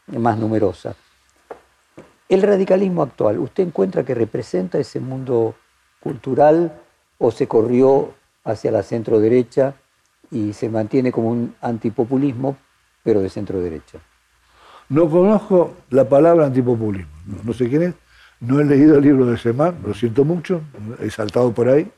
[0.06, 0.96] más numerosa.
[2.26, 5.54] El radicalismo actual, ¿usted encuentra que representa ese mundo
[6.00, 6.80] cultural
[7.18, 9.74] o se corrió hacia la centro derecha
[10.30, 12.56] y se mantiene como un antipopulismo,
[13.02, 13.98] pero de centro derecha?
[14.88, 17.12] No conozco la palabra antipopulismo,
[17.44, 17.94] no, sé quién es,
[18.40, 20.62] no he leído el libro de Semán, lo siento mucho,
[20.98, 21.92] he saltado por ahí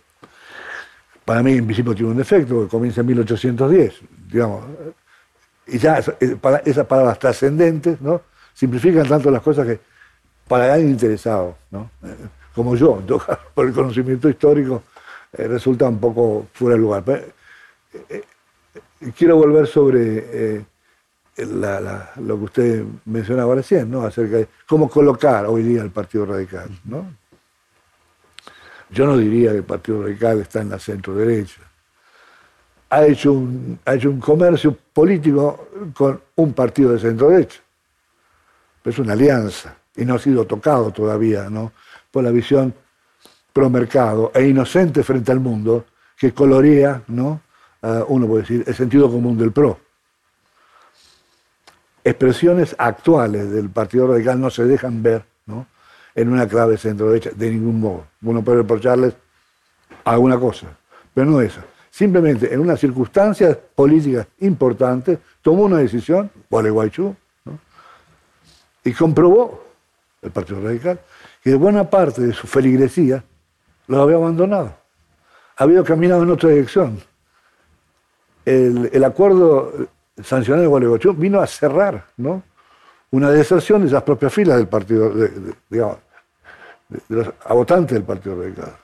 [1.25, 4.65] para mí en principio tiene un defecto, que comienza en 1810, digamos.
[5.67, 8.23] Y ya esas palabras trascendentes, ¿no?
[8.55, 9.81] Simplifican tanto las cosas que
[10.47, 11.91] para alguien interesado, ¿no?
[12.55, 13.03] Como yo,
[13.55, 14.83] por el conocimiento histórico,
[15.33, 17.05] eh, resulta un poco fuera de lugar.
[17.09, 17.33] Eh,
[18.09, 18.23] eh,
[19.17, 20.65] quiero volver sobre
[21.37, 24.03] lo que usted mencionaba recién, ¿no?
[24.03, 27.07] Acerca de cómo colocar hoy día el Partido Radical, ¿no?
[28.91, 31.61] Yo no diría que el Partido Radical está en la centro derecha.
[32.89, 33.81] Ha hecho un,
[34.21, 37.61] comercio político con un partido de centro derecha.
[38.85, 41.73] es una alianza y no ha sido tocado todavía ¿no?
[42.11, 42.73] por la visión
[43.53, 47.41] pro mercado e inocente frente al mundo que colorea, ¿no?
[48.09, 49.79] uno puede decir, el sentido común del PRO.
[52.05, 55.67] Expresiones actuales del Partido Radical no se dejan ver ¿no?
[56.15, 58.07] en una clave centro-derecha, de ningún modo.
[58.23, 59.15] Uno puede reprocharles
[60.05, 60.69] alguna cosa,
[61.13, 61.65] pero no esa.
[61.97, 67.59] Simplemente en unas circunstancias políticas importantes tomó una decisión, Gualeguaychú, ¿no?
[68.85, 69.65] y comprobó
[70.21, 71.01] el Partido Radical
[71.43, 73.25] que buena parte de su feligresía
[73.87, 74.77] lo había abandonado.
[75.57, 77.01] Había caminado en otra dirección.
[78.45, 79.73] El, acuerdo
[80.23, 82.43] sancionado de Gualeguaychú vino a cerrar ¿no?
[83.11, 85.15] una deserción de esas propias filas del partido,
[85.71, 85.97] digamos,
[86.91, 88.77] de, los votantes del Partido Radical.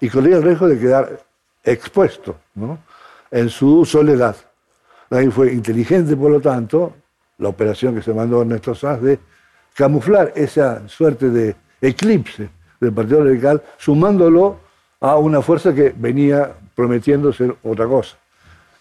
[0.00, 1.29] Y corría el riesgo de quedar
[1.64, 2.78] expuesto ¿no?
[3.30, 4.36] en su soledad.
[5.10, 6.94] Ahí fue inteligente, por lo tanto,
[7.38, 9.18] la operación que se mandó Ernesto Sanz de
[9.74, 12.48] camuflar esa suerte de eclipse
[12.80, 14.58] del Partido Radical, sumándolo
[15.00, 18.16] a una fuerza que venía prometiendo ser otra cosa.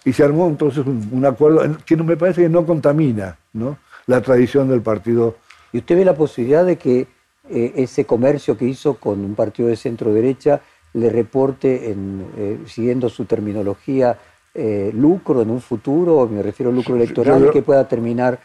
[0.05, 3.77] Y se armó entonces un, acuerdo que me parece que no contamina ¿no?
[4.07, 5.35] la tradición del partido.
[5.73, 7.07] ¿Y usted ve la posibilidad de que
[7.49, 10.61] eh, ese comercio que hizo con un partido de centro derecha
[10.93, 14.17] le reporte, en, eh, siguiendo su terminología,
[14.53, 18.39] eh, lucro en un futuro, me refiero a lucro electoral, que pueda terminar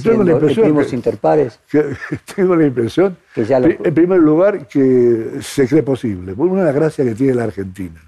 [0.00, 1.58] siendo primos interpares.
[2.36, 6.74] tengo la impresión, que en primer lugar, que se cree posible, por una de las
[6.74, 8.00] gracias que tiene la Argentina.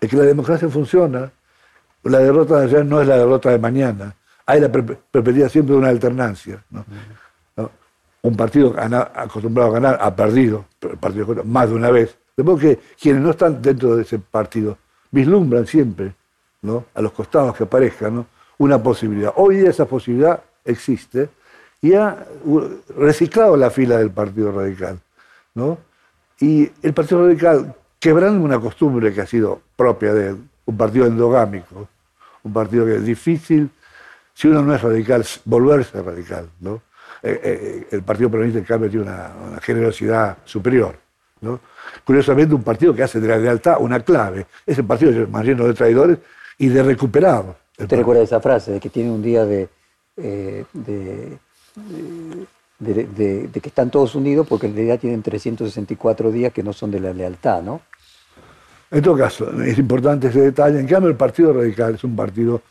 [0.00, 1.30] Es que la democracia funciona,
[2.02, 4.14] la derrota de ayer no es la derrota de mañana,
[4.46, 6.64] hay la perspectiva siempre de una alternancia.
[8.22, 8.74] Un partido
[9.14, 12.18] acostumbrado a ganar ha perdido el partido más de una vez.
[12.36, 14.78] De modo que quienes no están dentro de ese partido
[15.10, 16.14] vislumbran siempre,
[16.62, 16.86] ¿no?
[16.94, 18.26] a los costados que aparezcan,
[18.58, 19.32] una posibilidad.
[19.36, 21.30] Hoy día esa posibilidad existe
[21.80, 22.26] y ha
[22.96, 24.98] reciclado la fila del Partido Radical.
[25.54, 25.78] ¿no?
[26.40, 31.88] Y el Partido Radical, quebrando una costumbre que ha sido propia de un partido endogámico,
[32.42, 33.70] un partido que es difícil,
[34.34, 36.48] si uno no es radical, volverse radical.
[36.60, 36.80] ¿no?
[37.28, 40.96] Eh, eh, el Partido Peronista, en cambio, tiene una, generosidad superior.
[41.40, 41.60] ¿no?
[42.04, 44.46] Curiosamente, un partido que hace de la lealtad una clave.
[44.66, 46.18] Es el partido más lleno de traidores
[46.56, 47.56] y de recuperados.
[47.78, 49.68] ¿Usted recuerda esa frase de que tiene un día de,
[50.16, 51.38] eh, de,
[53.52, 57.12] que están todos unidos porque en realidad tienen 364 días que no son de la
[57.12, 57.82] lealtad, ¿no?
[58.90, 60.80] En todo caso, es importante ese detalle.
[60.80, 62.62] En cambio, el Partido Radical es un partido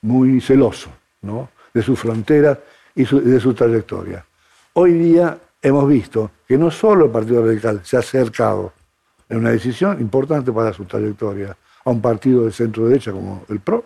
[0.00, 0.90] muy celoso
[1.20, 1.50] ¿no?
[1.74, 2.58] de sus fronteras
[2.96, 4.24] y de su trayectoria.
[4.72, 8.72] Hoy día hemos visto que no solo el Partido Radical se ha acercado
[9.28, 13.60] en una decisión importante para su trayectoria a un partido de centro derecha como el
[13.60, 13.84] PRO,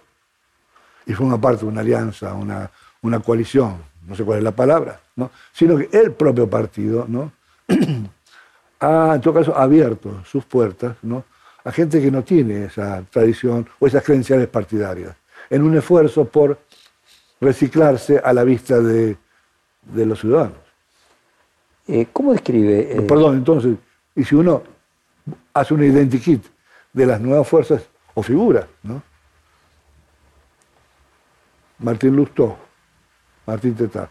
[1.06, 2.70] y forma parte de una alianza, una,
[3.02, 5.30] una coalición, no sé cuál es la palabra, ¿no?
[5.52, 7.32] sino que el propio partido ¿no?
[8.80, 11.24] ha, en todo caso, abierto sus puertas ¿no?
[11.64, 15.16] a gente que no tiene esa tradición o esas credenciales partidarias,
[15.48, 16.58] en un esfuerzo por
[17.40, 19.16] reciclarse a la vista de,
[19.94, 20.58] los ciudadanos.
[21.88, 22.98] Eh, ¿Cómo describe?
[22.98, 23.76] Eh, perdón, entonces,
[24.14, 24.62] y si uno
[25.54, 26.44] hace un identikit
[26.92, 29.02] de las nuevas fuerzas o figuras, ¿no?
[31.78, 32.58] Martín Lustó,
[33.46, 34.10] Martín Tetá.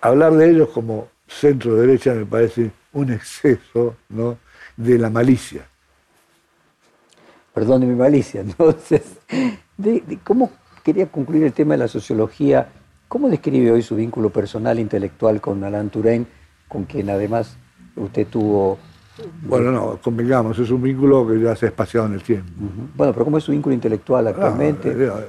[0.00, 4.38] Hablar de ellos como centro derecha me parece un exceso ¿no?
[4.76, 5.66] de la malicia.
[7.52, 9.02] Perdón de mi malicia, entonces,
[10.22, 10.50] ¿cómo
[10.84, 12.68] quería concluir el tema de la sociología?
[13.08, 16.26] ¿Cómo describe hoy su vínculo personal, intelectual con Alain Touraine,
[16.68, 17.56] con quien además
[17.96, 18.78] usted tuvo...
[19.42, 22.50] Bueno, no, convengamos, es un vínculo que ya se ha espaciado en el tiempo.
[22.96, 24.90] Bueno, pero ¿cómo es su vínculo intelectual actualmente?
[25.08, 25.20] Ah,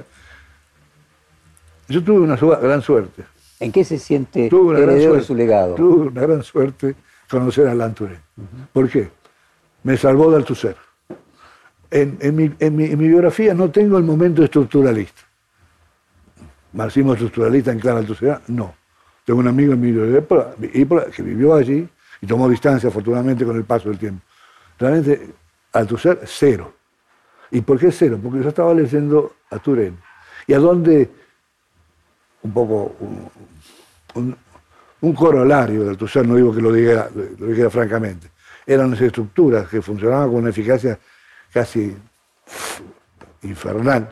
[1.88, 3.24] yo tuve una gran suerte.
[3.60, 5.76] ¿En qué se siente heredero de su legado?
[5.76, 6.96] Tuve una gran suerte
[7.30, 8.18] conocer a Alain Touré.
[8.72, 9.08] ¿Por qué?
[9.84, 10.76] Me salvó de Althusser.
[11.92, 12.48] En, mi,
[13.08, 15.22] biografía no tengo el momento estructuralista.
[16.76, 18.74] Marxismo estructuralista en clara Althusser, no.
[19.24, 20.22] Tengo un amigo Emilio de
[21.10, 21.88] que vivió allí
[22.20, 24.22] y tomó distancia afortunadamente con el paso del tiempo.
[24.78, 25.30] Realmente
[25.72, 26.74] Althusser, cero.
[27.50, 28.20] ¿Y por qué cero?
[28.22, 29.96] Porque yo estaba leyendo a Turén.
[30.46, 31.10] ¿Y a dónde
[32.42, 32.94] un poco
[34.14, 37.08] un, corolario del Althusser, no digo que lo diga,
[37.38, 38.28] lo francamente,
[38.66, 40.98] eran las estructuras que funcionaban con una eficacia
[41.52, 41.96] casi
[43.42, 44.10] infernal.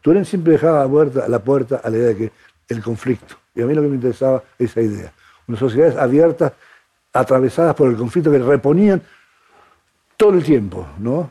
[0.00, 2.32] Turén siempre dejaba abierta la puerta a la idea de que
[2.68, 5.12] el conflicto, y a mí lo que me interesaba esa idea,
[5.46, 6.52] unas sociedades abiertas,
[7.12, 9.02] atravesadas por el conflicto que reponían
[10.16, 11.30] todo el tiempo, ¿no?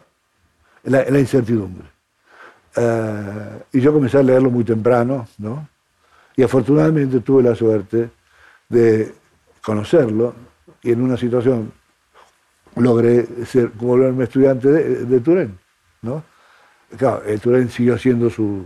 [0.83, 1.87] la, la incertidumbre.
[2.75, 5.67] Eh, y yo comencé a leerlo muy temprano, ¿no?
[6.35, 8.09] Y afortunadamente tuve la suerte
[8.67, 9.13] de
[9.61, 10.33] conocerlo
[10.81, 11.71] y en una situación
[12.75, 15.57] logré ser, volverme estudiante de, de Turén.
[16.01, 16.23] ¿no?
[16.97, 18.65] Claro, el Turén siguió haciendo su,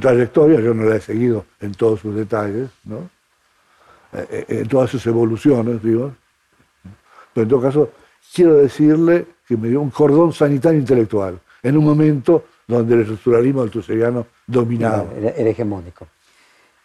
[0.00, 3.10] trayectoria, yo no la he seguido en todos sus detalles, ¿no?
[4.12, 6.12] Eh, eh, en todas sus evoluciones, digo.
[7.34, 7.90] Pero en todo caso,
[8.34, 13.62] quiero decirle que me dio un cordón sanitario intelectual en un momento donde el estructuralismo
[13.62, 15.06] altuseriano dominaba.
[15.16, 16.06] Era hegemónico.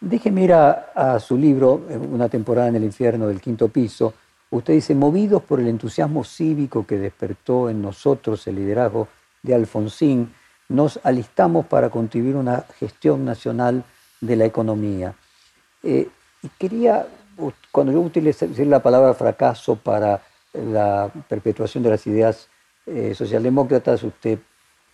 [0.00, 1.80] Déjeme ir a, su libro,
[2.10, 4.12] Una temporada en el infierno del quinto piso.
[4.50, 9.08] Usted dice, movidos por el entusiasmo cívico que despertó en nosotros el liderazgo
[9.42, 10.30] de Alfonsín,
[10.68, 13.84] nos alistamos para contribuir una gestión nacional
[14.20, 15.14] de la economía.
[15.82, 16.08] Eh,
[16.42, 17.06] y quería,
[17.70, 22.48] cuando yo utilicé la palabra fracaso para la perpetuación de las ideas
[22.86, 24.38] eh, socialdemócratas, usted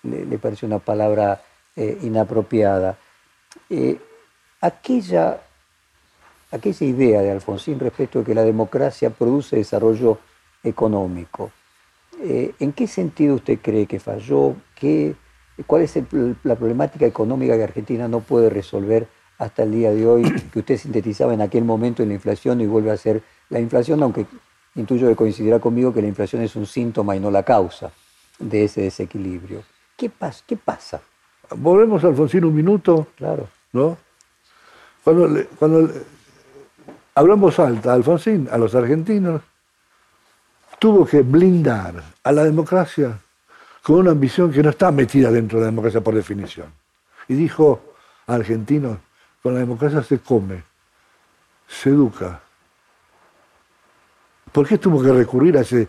[0.02, 1.42] le, pareció una palabra
[1.76, 2.96] eh, inapropiada
[4.60, 5.40] aquella,
[6.50, 10.18] aquella idea de Alfonsín respecto de que la democracia produce desarrollo
[10.62, 11.50] económico,
[12.22, 14.54] eh, ¿en qué sentido usted cree que falló?
[14.74, 15.14] ¿Qué,
[15.66, 15.98] ¿Cuál es
[16.44, 19.08] la problemática económica que Argentina no puede resolver
[19.38, 22.66] hasta el día de hoy, que usted sintetizaba en aquel momento en la inflación y
[22.66, 24.26] vuelve a ser la inflación, aunque
[24.74, 27.90] intuyo que coincidirá conmigo que la inflación es un síntoma y no la causa
[28.38, 29.62] de ese desequilibrio.
[29.96, 30.44] ¿Qué pasa?
[30.46, 31.00] ¿Qué pasa?
[31.56, 33.08] Volvemos a Alfonsín un minuto.
[33.16, 33.48] Claro.
[33.72, 33.96] ¿No?
[35.02, 35.90] Cuando, cuando
[37.14, 39.42] hablamos alta, Alfonsín, a los argentinos,
[40.78, 43.18] tuvo que blindar a la democracia
[43.82, 46.72] con una ambición que no está metida dentro de la democracia por definición.
[47.28, 47.94] Y dijo
[48.26, 48.98] a argentinos,
[49.42, 50.62] con la democracia se come,
[51.66, 52.40] se educa.
[54.52, 55.88] ¿Por qué tuvo que recurrir a ese,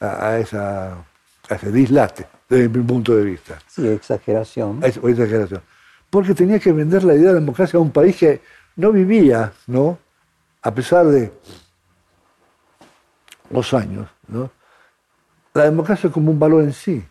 [0.00, 1.04] a, esa,
[1.48, 3.58] ese dislate, desde mi punto de vista?
[3.66, 4.80] Sí, exageración.
[4.82, 5.62] exageración.
[6.10, 8.42] porque tenía que vender la idea de democracia a un país que
[8.76, 9.98] no vivía, ¿no?
[10.62, 11.32] A pesar de
[13.50, 14.50] los años, ¿no?
[15.54, 17.04] La democracia como un valor en sí,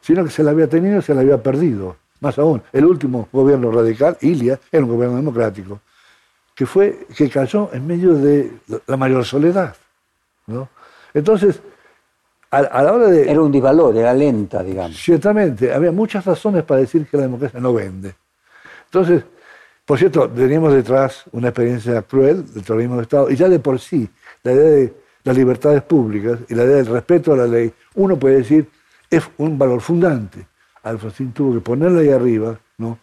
[0.00, 1.96] sino que se la había tenido y se la había perdido.
[2.20, 5.80] Más aún, el último gobierno radical, Ilia, era un gobierno democrático,
[6.54, 8.52] que, fue, que cayó en medio de
[8.86, 9.76] la mayor soledad.
[10.46, 10.68] ¿no?
[11.14, 11.60] Entonces,
[12.50, 13.30] a, la hora de...
[13.30, 14.96] Era un disvalor, era lenta, digamos.
[14.96, 18.14] Ciertamente, había muchas razones para decir que la democracia no vende.
[18.86, 19.22] Entonces,
[19.84, 23.78] por cierto, teníamos detrás una experiencia cruel del terrorismo de Estado, y ya de por
[23.78, 24.08] sí,
[24.42, 24.94] la idea de
[25.24, 28.68] las libertades públicas y la idea del respeto a la ley, uno puede decir,
[29.10, 30.46] es un valor fundante.
[30.82, 32.98] Alfonsín tuvo que ponerla ahí arriba, ¿no?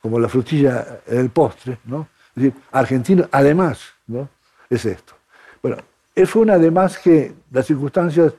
[0.00, 2.08] como la frutilla en el postre, ¿no?
[2.36, 4.28] Es decir, Argentina, además, ¿no?
[4.70, 5.14] Es esto.
[5.62, 5.78] Bueno,
[6.26, 8.32] fue un además que las circunstancias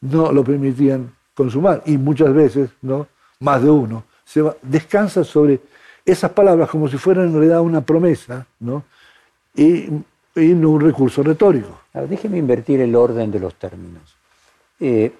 [0.00, 3.08] no lo permitían consumar, y muchas veces, ¿no?
[3.40, 5.60] Más de uno, se descansa sobre
[6.04, 8.84] esas palabras como si fueran en realidad una promesa, ¿no?
[9.54, 9.88] Y,
[10.34, 11.80] no un recurso retórico.
[12.08, 14.16] déjeme invertir el orden de los términos.
[14.78, 15.10] Eh,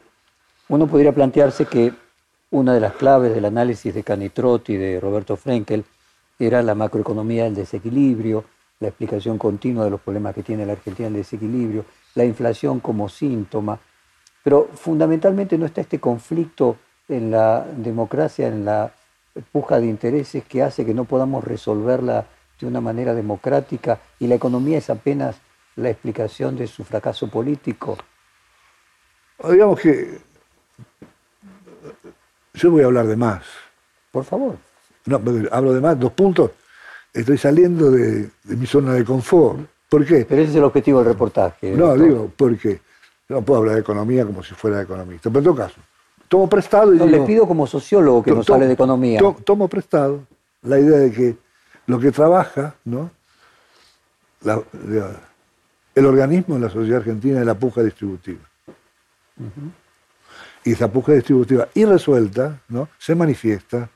[0.68, 1.92] uno podría plantearse que
[2.50, 5.84] una de las claves del análisis de Canitrotti y de Roberto Frenkel
[6.38, 8.44] era la macroeconomía del desequilibrio,
[8.80, 13.08] la explicación continua de los problemas que tiene la Argentina el desequilibrio, la inflación como
[13.08, 13.78] síntoma,
[14.42, 16.76] pero fundamentalmente no está este conflicto
[17.08, 18.92] en la democracia, en la
[19.52, 22.26] puja de intereses que hace que no podamos resolverla
[22.58, 25.36] de una manera democrática y la economía es apenas
[25.76, 27.98] la explicación de su fracaso político.
[29.48, 30.25] Digamos que
[32.57, 33.42] yo voy a hablar de más.
[34.11, 34.57] Por favor.
[35.07, 35.20] No,
[35.52, 36.50] hablo de más, dos puntos.
[37.12, 39.61] Estoy saliendo de, mi zona de confort.
[39.88, 40.26] ¿Por qué?
[40.28, 41.70] Pero ese es el objetivo del reportaje.
[41.72, 42.80] No, digo, porque
[43.28, 45.30] no puedo hablar de economía como si fuera economista.
[45.30, 45.80] Pero en todo caso,
[46.28, 49.20] tomo prestado y no, Le pido como sociólogo que no sale de economía.
[49.44, 50.20] tomo prestado
[50.62, 51.36] la idea de que
[51.86, 53.11] lo que trabaja, ¿no?
[55.94, 58.40] el organismo de la sociedad argentina es la puja distributiva
[60.66, 62.88] y esa puja distributiva irresuelta ¿no?
[62.98, 63.88] se manifiesta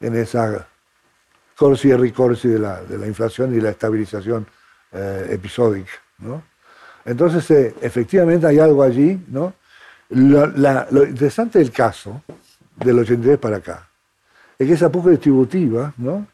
[0.00, 0.68] en esa
[1.56, 4.46] corsi y ricorsi de la, de la inflación y la estabilización
[4.92, 5.92] eh, episódica.
[6.18, 6.42] ¿no?
[7.06, 9.18] Entonces, eh, efectivamente hay algo allí.
[9.28, 9.54] ¿no?
[10.10, 12.22] Lo, interesante del caso,
[12.76, 13.88] del 83 para acá,
[14.58, 16.26] es que esa puja distributiva, ¿no?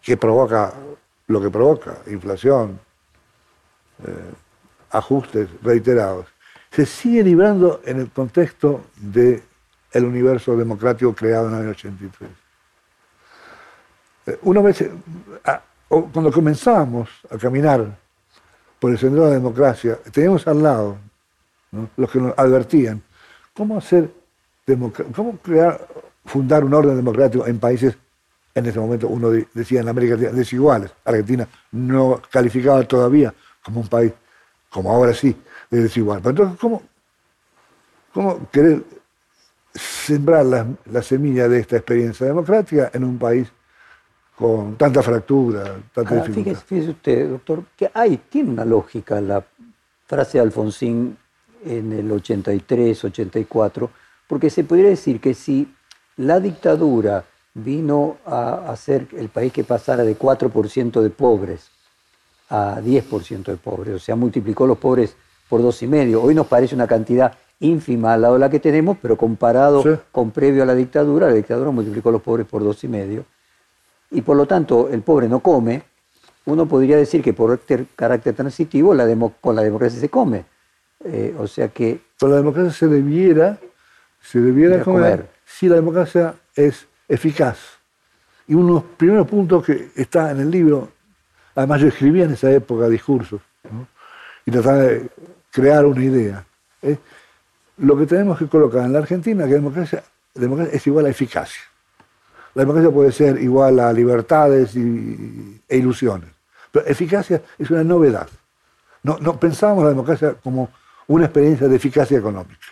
[0.00, 0.72] que provoca
[1.26, 2.78] lo que provoca, inflación,
[4.06, 4.32] eh,
[4.90, 6.26] ajustes reiterados,
[6.76, 9.42] se sigue librando en el contexto del
[9.92, 12.30] el universo democrático creado en el año 83.
[14.26, 14.84] Eh, una vez,
[15.88, 17.96] cuando comenzamos a caminar
[18.78, 20.98] por el sendero de la democracia, teníamos al lado
[21.96, 23.02] los que nos advertían
[23.54, 24.10] cómo hacer,
[25.14, 25.80] cómo crear,
[26.26, 27.96] fundar un orden democrático en países,
[28.54, 30.90] en ese momento uno decía en América Latina, desiguales.
[31.06, 34.12] Argentina no calificaba todavía como un país,
[34.68, 35.34] como ahora sí,
[35.70, 36.20] es desigual.
[36.20, 36.82] Pero entonces, ¿cómo,
[38.12, 38.84] cómo querer
[39.74, 43.48] sembrar la, semilla de esta experiencia democrática en un país
[44.36, 46.62] con tanta fractura, tanta ah, dificultad?
[46.64, 49.44] Fíjese, usted, doctor, que hay, tiene una lógica la
[50.06, 51.16] frase de Alfonsín
[51.64, 53.90] en el 83, 84,
[54.26, 55.72] porque se podría decir que si
[56.16, 61.70] la dictadura vino a hacer el país que pasara de 4% de pobres
[62.48, 65.16] a 10% de pobres, o sea, multiplicó los pobres
[65.48, 66.22] por dos y medio.
[66.22, 69.82] Hoy nos parece una cantidad ínfima al lado de la que tenemos, pero comparado
[70.12, 73.24] con previo a la dictadura, la dictadura multiplicó los pobres por dos y medio.
[74.10, 75.82] Y por lo tanto, el pobre no come.
[76.44, 79.06] Uno podría decir que por este carácter transitivo la
[79.40, 80.44] con la democracia se come.
[81.04, 82.00] Eh, o sea que...
[82.18, 83.58] Con la democracia se debiera,
[84.20, 87.58] se debiera comer, si la democracia es eficaz.
[88.48, 90.88] Y uno de los primeros puntos que está en el libro,
[91.54, 93.40] además yo escribía en esa época discursos,
[94.46, 95.08] y trataba de
[95.56, 96.44] crear una idea.
[96.82, 96.98] ¿eh?
[97.78, 100.04] Lo que tenemos que colocar en la Argentina es que democracia,
[100.34, 101.62] democracia es igual a eficacia.
[102.54, 106.28] La democracia puede ser igual a libertades e ilusiones,
[106.70, 108.28] pero eficacia es una novedad.
[109.02, 110.68] No, no la democracia como
[111.06, 112.66] una experiencia de eficacia económica.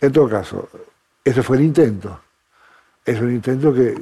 [0.00, 0.68] En todo caso,
[1.24, 2.20] ese fue el intento.
[3.04, 3.94] Es un intento que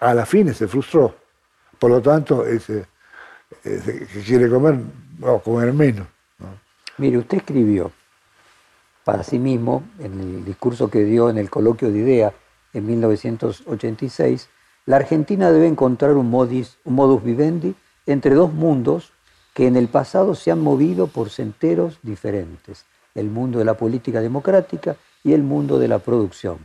[0.00, 1.14] a la fin se frustró.
[1.78, 2.86] Por lo tanto, ese,
[3.62, 4.78] que quiere comer,
[5.22, 6.06] va a comer menos.
[6.98, 7.92] Mire, usted escribió
[9.04, 12.32] para sí mismo, en el discurso que dio en el coloquio de idea
[12.72, 14.48] en 1986,
[14.86, 17.74] la Argentina debe encontrar un modus, un modus vivendi
[18.06, 19.12] entre dos mundos
[19.54, 22.84] que en el pasado se han movido por senderos diferentes,
[23.14, 26.58] el mundo de la política democrática y el mundo de la producción.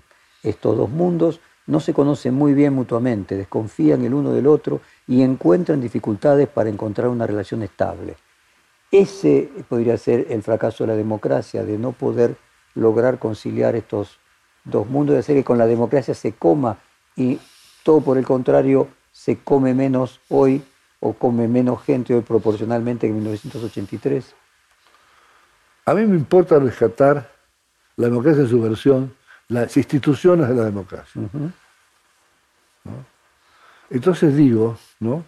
[0.43, 5.21] Estos dos mundos no se conocen muy bien mutuamente, desconfían el uno del otro y
[5.21, 8.15] encuentran dificultades para encontrar una relación estable.
[8.91, 12.35] Ese podría ser el fracaso de la democracia, de no poder
[12.75, 14.19] lograr conciliar estos
[14.63, 16.77] dos mundos, de hacer que con la democracia se coma
[17.15, 17.39] y
[17.83, 20.63] todo por el contrario se come menos hoy
[20.99, 24.35] o come menos gente hoy proporcionalmente que en 1983.
[25.85, 27.31] A mí me importa rescatar
[27.95, 29.13] la democracia en su versión,
[29.47, 31.21] las instituciones de la democracia.
[33.89, 35.23] Entonces digo ¿no?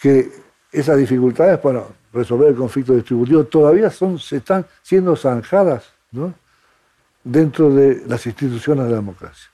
[0.00, 0.30] que
[0.70, 5.92] esas dificultades para resolver el conflicto distributivo todavía son, se están siendo zanjadas
[7.22, 9.50] dentro de las instituciones de la democracia.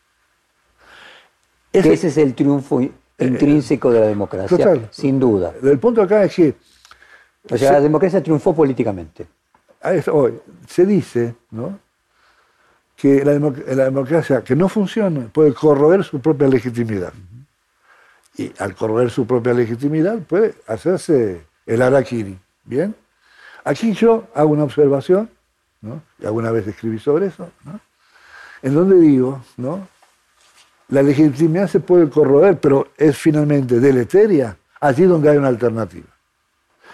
[1.73, 2.81] Ese, ese es el triunfo
[3.19, 5.55] intrínseco de la democracia, sin duda.
[5.63, 6.55] El punto acá es que...
[7.51, 9.27] O sea, la democracia triunfó políticamente.
[10.13, 11.79] Hoy se dice ¿no?
[12.99, 17.13] Que la, democracia que no funciona puede corroer su propia legitimidad.
[18.37, 22.37] Y al corroer su propia legitimidad puede hacerse el araquiri.
[22.65, 22.95] ¿Bien?
[23.65, 25.31] Aquí yo hago una observación,
[25.81, 26.03] ¿no?
[26.19, 27.81] y alguna vez escribí sobre eso, ¿no?
[28.63, 29.87] en donde digo, ¿no?
[30.89, 36.09] la legitimidad se puede corroer, pero es finalmente deleteria allí donde hay una alternativa.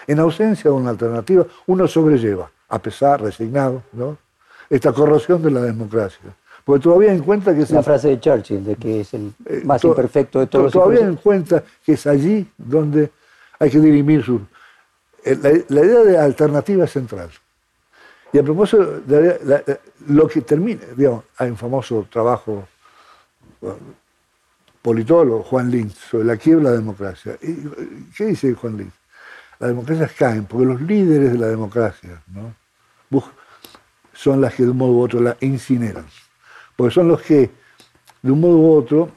[0.05, 4.17] En ausencia de una alternativa, uno sobrelleva, a pesar, resignado, ¿no?
[4.69, 6.35] Esta corrosión de la democracia.
[6.63, 7.71] Porque todavía en cuenta que es...
[7.71, 11.15] La frase de Churchill, de que es el eh, más imperfecto de todos Todavía en
[11.15, 13.11] cuenta que es allí donde
[13.59, 14.41] hay que dirimir su...
[15.23, 17.29] Eh, la, idea de alternativa central.
[18.33, 22.67] Y a propósito, de lo que termina, digamos, hay un famoso trabajo
[24.81, 27.37] politólogo, Juan Lins, sobre la quiebra de la democracia.
[28.15, 28.93] ¿Qué dice Juan Lins?
[29.59, 32.21] Las democracias caen porque los líderes de la democracia
[34.15, 36.07] son las que de un modo u otro la incineran.
[36.75, 37.51] Porque son los que
[38.23, 39.11] de un modo u otro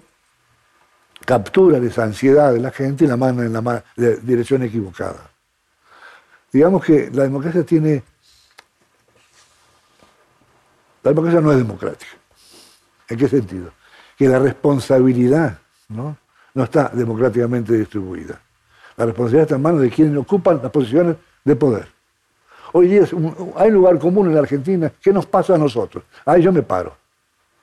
[1.24, 3.82] capturan esa ansiedad de la gente y la mandan en la
[4.22, 5.30] dirección equivocada.
[6.52, 8.02] Digamos que la democracia tiene...
[11.02, 12.12] La democracia no es democrática.
[13.08, 13.72] ¿En qué sentido?
[14.18, 16.18] que la responsabilidad ¿no?
[16.52, 18.40] no está democráticamente distribuida.
[18.96, 21.86] La responsabilidad está en manos de quienes ocupan las posiciones de poder.
[22.72, 23.02] Hoy día
[23.56, 24.92] hay un lugar común en la Argentina.
[25.00, 26.04] ¿Qué nos pasa a nosotros?
[26.24, 26.96] Ahí yo me paro.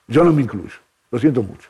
[0.08, 0.76] Yo no me incluyo.
[1.10, 1.68] Lo siento mucho.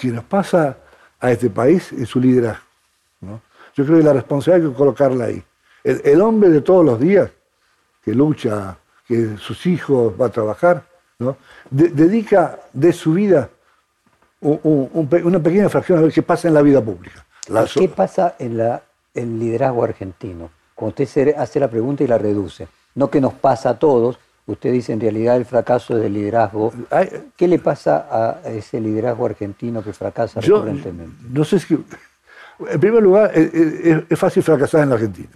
[0.00, 0.76] ¿Qué nos pasa
[1.20, 2.62] a este país es su liderazgo.
[3.74, 5.42] Yo creo que la responsabilidad hay que colocarla ahí.
[5.84, 7.30] El, el hombre de todos los días,
[8.02, 8.76] que lucha,
[9.06, 10.84] que sus hijos va a trabajar,
[11.70, 13.50] dedica de su vida
[14.40, 17.24] una pequeña fracción a ver qué pasa en la vida pública.
[17.74, 18.56] ¿Qué pasa en
[19.14, 20.50] el liderazgo argentino?
[20.74, 22.68] Cuando usted hace la pregunta y la reduce.
[22.94, 26.72] No que nos pasa a todos, usted dice en realidad el fracaso es del liderazgo.
[27.36, 31.16] ¿Qué le pasa a ese liderazgo argentino que fracasa recurrentemente?
[31.30, 31.74] No sé si.
[31.74, 35.28] En primer lugar, es, fácil fracasar en la Argentina.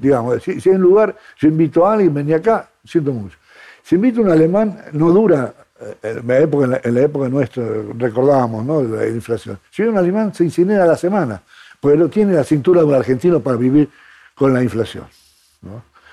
[0.00, 3.36] Digamos, si, si, hay un lugar, yo invito a alguien, vení acá, siento mucho.
[3.82, 7.64] Si invita un alemán, no dura, eh, en la época, en la época nuestra
[7.96, 8.82] recordábamos ¿no?
[8.82, 9.58] la inflación.
[9.70, 11.42] Si viene un alemán, se incinera a la semana,
[11.94, 13.88] no tiene la cintura de un argentino para vivir
[14.34, 15.04] con la inflación.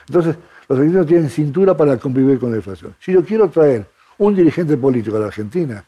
[0.07, 0.35] Entonces,
[0.67, 2.95] los argentinos tienen cintura para convivir con la inflación.
[2.99, 3.85] Si yo quiero traer
[4.17, 5.83] un dirigente político a la Argentina,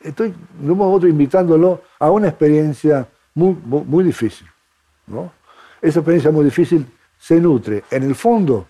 [0.00, 4.46] estoy de un modo u otro invitándolo a una experiencia muy, muy difícil.
[5.06, 5.32] ¿no?
[5.82, 6.86] Esa experiencia muy difícil
[7.18, 8.68] se nutre, en el fondo,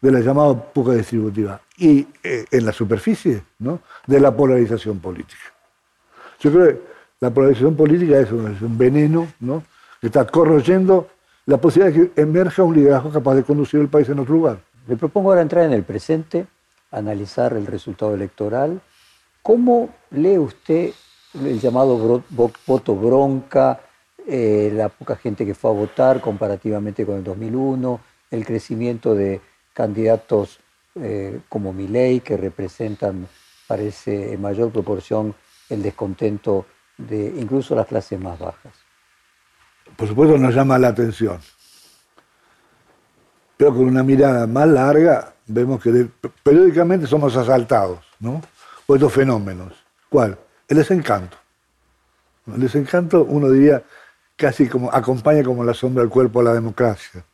[0.00, 3.80] de la llamada puja distributiva y eh, en la superficie ¿no?
[4.06, 5.42] de la polarización política.
[6.40, 6.80] Yo creo que
[7.20, 9.62] la polarización política es un, veneno ¿no?
[10.06, 11.08] Está corroyendo
[11.46, 14.58] la posibilidad de que emerja un liderazgo capaz de conducir el país en otro lugar.
[14.86, 16.46] Le propongo ahora entrar en el presente,
[16.90, 18.80] analizar el resultado electoral.
[19.42, 20.92] ¿Cómo lee usted
[21.34, 22.22] el llamado
[22.66, 23.80] voto bronca,
[24.26, 28.00] eh, la poca gente que fue a votar comparativamente con el 2001,
[28.30, 29.40] el crecimiento de
[29.72, 30.58] candidatos
[30.94, 33.28] eh, como Milei que representan,
[33.66, 35.34] parece en mayor proporción,
[35.68, 38.85] el descontento de incluso las clases más bajas.
[39.96, 41.38] Por supuesto nos llama la atención.
[43.56, 46.08] Pero con una mirada más larga vemos que
[46.42, 48.42] periódicamente somos asaltados ¿no?
[48.86, 49.72] por estos fenómenos.
[50.08, 50.38] ¿Cuál?
[50.68, 51.36] El desencanto.
[52.46, 53.82] El desencanto, uno diría,
[54.36, 57.24] casi como acompaña como la sombra del cuerpo a la democracia.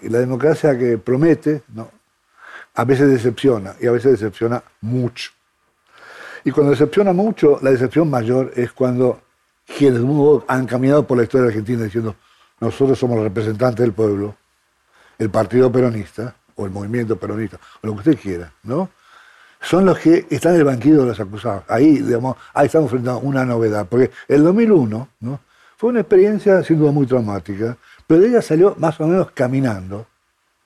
[0.00, 1.90] Y la democracia que promete, ¿no?
[2.74, 5.32] a veces decepciona, y a veces decepciona mucho.
[6.44, 9.20] Y cuando decepciona mucho, la decepción mayor es cuando
[9.76, 10.02] quienes
[10.46, 12.16] han caminado por la historia argentina diciendo,
[12.60, 14.36] nosotros somos los representantes del pueblo,
[15.18, 18.90] el partido peronista, o el movimiento peronista, o lo que usted quiera, ¿no?
[19.60, 21.64] son los que están en el banquillo de los acusados.
[21.68, 25.40] Ahí, digamos, ahí estamos frente a una novedad, porque el 2001 ¿no?
[25.76, 30.06] fue una experiencia sin duda muy traumática, pero de ella salió más o menos caminando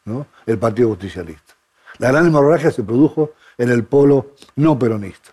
[0.04, 0.26] ¿no?
[0.46, 1.54] el Partido Justicialista.
[1.98, 5.30] La gran hemorragia se produjo en el polo no peronista.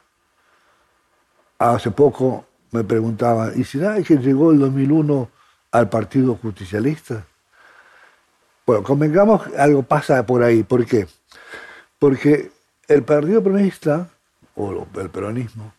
[1.57, 5.29] Hace poco me preguntaban, ¿y será que llegó el 2001
[5.71, 7.25] al Partido Justicialista?
[8.65, 10.63] Bueno, convengamos, algo pasa por ahí.
[10.63, 11.07] ¿Por qué?
[11.97, 12.51] Porque
[12.87, 14.07] el Partido Peronista,
[14.55, 15.73] o el peronismo,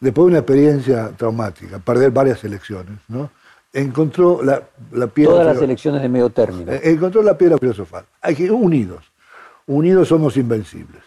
[0.00, 3.30] después de una experiencia traumática, perder varias elecciones, ¿no?
[3.72, 4.62] encontró la,
[4.92, 5.32] la piedra...
[5.32, 6.72] Todas las elecciones de medio término.
[6.72, 8.04] Eh, encontró la piedra filosofal.
[8.20, 9.10] Hay que unidos.
[9.66, 11.02] Unidos somos invencibles.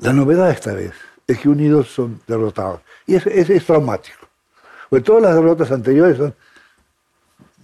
[0.00, 0.92] La novedad esta vez
[1.26, 2.80] es que unidos son derrotados.
[3.06, 4.26] Y es, es, traumático.
[4.88, 6.18] Porque todas las derrotas anteriores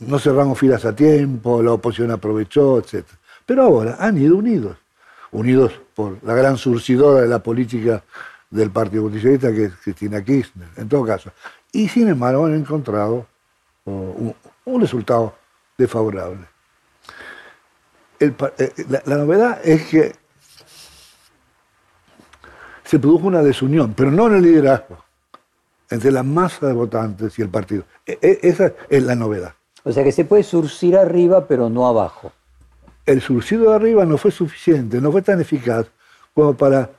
[0.01, 3.05] no cerramos filas a tiempo, la oposición aprovechó, etc.
[3.45, 4.77] Pero ahora han ido unidos.
[5.33, 8.03] Unidos por la gran surcidora de la política
[8.51, 11.31] del Partido Justicialista, que es Cristina Kirchner, en todo caso.
[11.73, 13.27] Y sin embargo han encontrado
[13.85, 14.35] un,
[14.81, 15.35] resultado
[15.79, 16.47] desfavorable.
[18.19, 18.33] Eh,
[19.07, 20.13] la, novedad es que
[22.91, 24.99] se produjo una desunión, pero no en el liderazgo,
[25.91, 27.85] entre la masa de votantes y el partido.
[28.05, 29.55] E, e, esa es la novedad.
[29.85, 32.33] O sea que se puede surcir arriba, pero no abajo.
[33.07, 35.87] El surcido de arriba no fue suficiente, no fue tan eficaz
[36.35, 36.91] como para,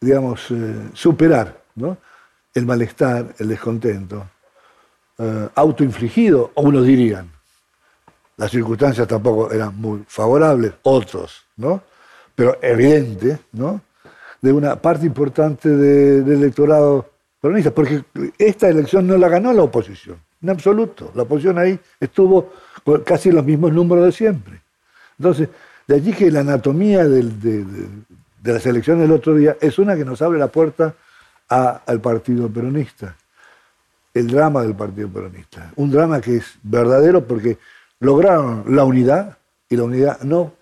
[0.00, 1.60] digamos, eh, superar
[2.54, 4.24] el malestar, el descontento,
[5.18, 7.30] eh, autoinfligido, o unos dirían.
[8.38, 11.82] Las circunstancias tampoco eran muy favorables, otros, ¿no?
[12.34, 13.82] Pero evidente, ¿no?
[14.40, 17.10] De una parte importante del electorado
[17.40, 18.04] peronista, porque
[18.38, 21.12] esta elección no la ganó la oposición, en absoluto.
[21.14, 22.52] La oposición ahí estuvo
[22.84, 24.60] con casi los mismos números de siempre.
[25.18, 25.48] Entonces,
[25.86, 27.24] de allí que la anatomía de,
[28.44, 30.94] las elecciones del otro día es una que nos abre la puerta
[31.48, 33.16] al partido peronista.
[34.14, 35.72] El drama del partido peronista.
[35.76, 37.58] Un drama que es verdadero porque
[38.00, 40.52] lograron la unidad y la unidad no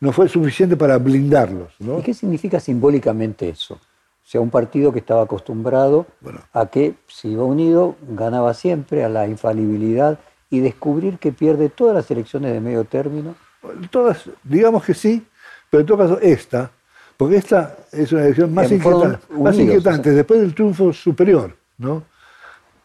[0.00, 1.72] no fue suficiente para blindarlos.
[1.78, 3.74] ¿Y qué significa simbólicamente eso?
[3.74, 6.06] O sea, un partido que estaba acostumbrado
[6.52, 11.94] a que, si iba unido, ganaba siempre, a la infalibilidad, y descubrir que pierde todas
[11.94, 13.34] las elecciones de medio término.
[13.90, 15.26] Todas, digamos que sí,
[15.68, 16.70] pero en todo caso esta,
[17.16, 22.02] porque esta es una elección más, inquietante, después del triunfo superior, ¿no?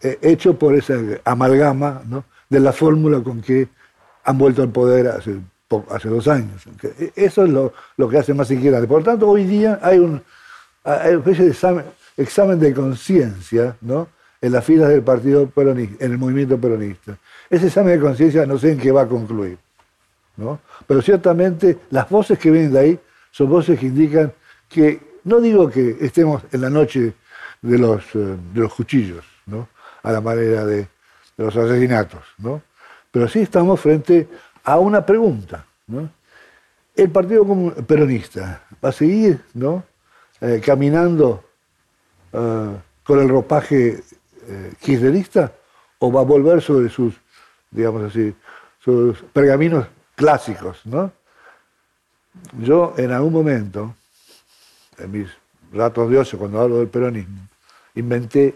[0.02, 2.02] Eh, hecho por esa amalgama
[2.50, 3.70] de la fórmula con que
[4.26, 5.40] han vuelto al poder hace
[5.90, 6.64] hace dos años.
[6.84, 8.88] E, eso es lo, que hace más inquietante.
[8.88, 10.22] Por lo tanto, hoy día hay un
[10.86, 11.84] hay una especie de
[12.18, 14.08] examen, de conciencia ¿no?
[14.40, 17.18] en las filas del partido peronista, en el movimiento peronista.
[17.50, 19.58] Ese examen de conciencia no sé en qué va a concluir.
[20.38, 20.60] ¿no?
[20.86, 23.00] Pero ciertamente las voces que vienen de ahí
[23.32, 24.32] son voces que indican
[24.70, 27.14] que, no digo que estemos en la noche
[27.62, 29.68] de los, eh, de los cuchillos, ¿no?
[30.04, 30.88] a la manera de, de
[31.44, 32.62] los asesinatos, ¿no?
[33.10, 34.28] pero sí estamos frente
[34.66, 35.66] a una pregunta.
[36.96, 37.46] ¿El Partido
[37.86, 39.84] Peronista va a seguir ¿no?
[40.42, 41.44] Eh, caminando
[42.34, 44.04] eh, con el ropaje
[44.48, 45.54] eh, kirchnerista
[46.00, 47.14] o va a volver sobre sus,
[47.70, 48.36] digamos así,
[48.80, 50.82] sus pergaminos clásicos?
[50.86, 51.12] ¿no?
[52.60, 53.96] Yo en algún momento,
[54.98, 55.28] en mis
[55.72, 57.48] ratos de ocio, cuando hablo del peronismo,
[57.94, 58.56] inventé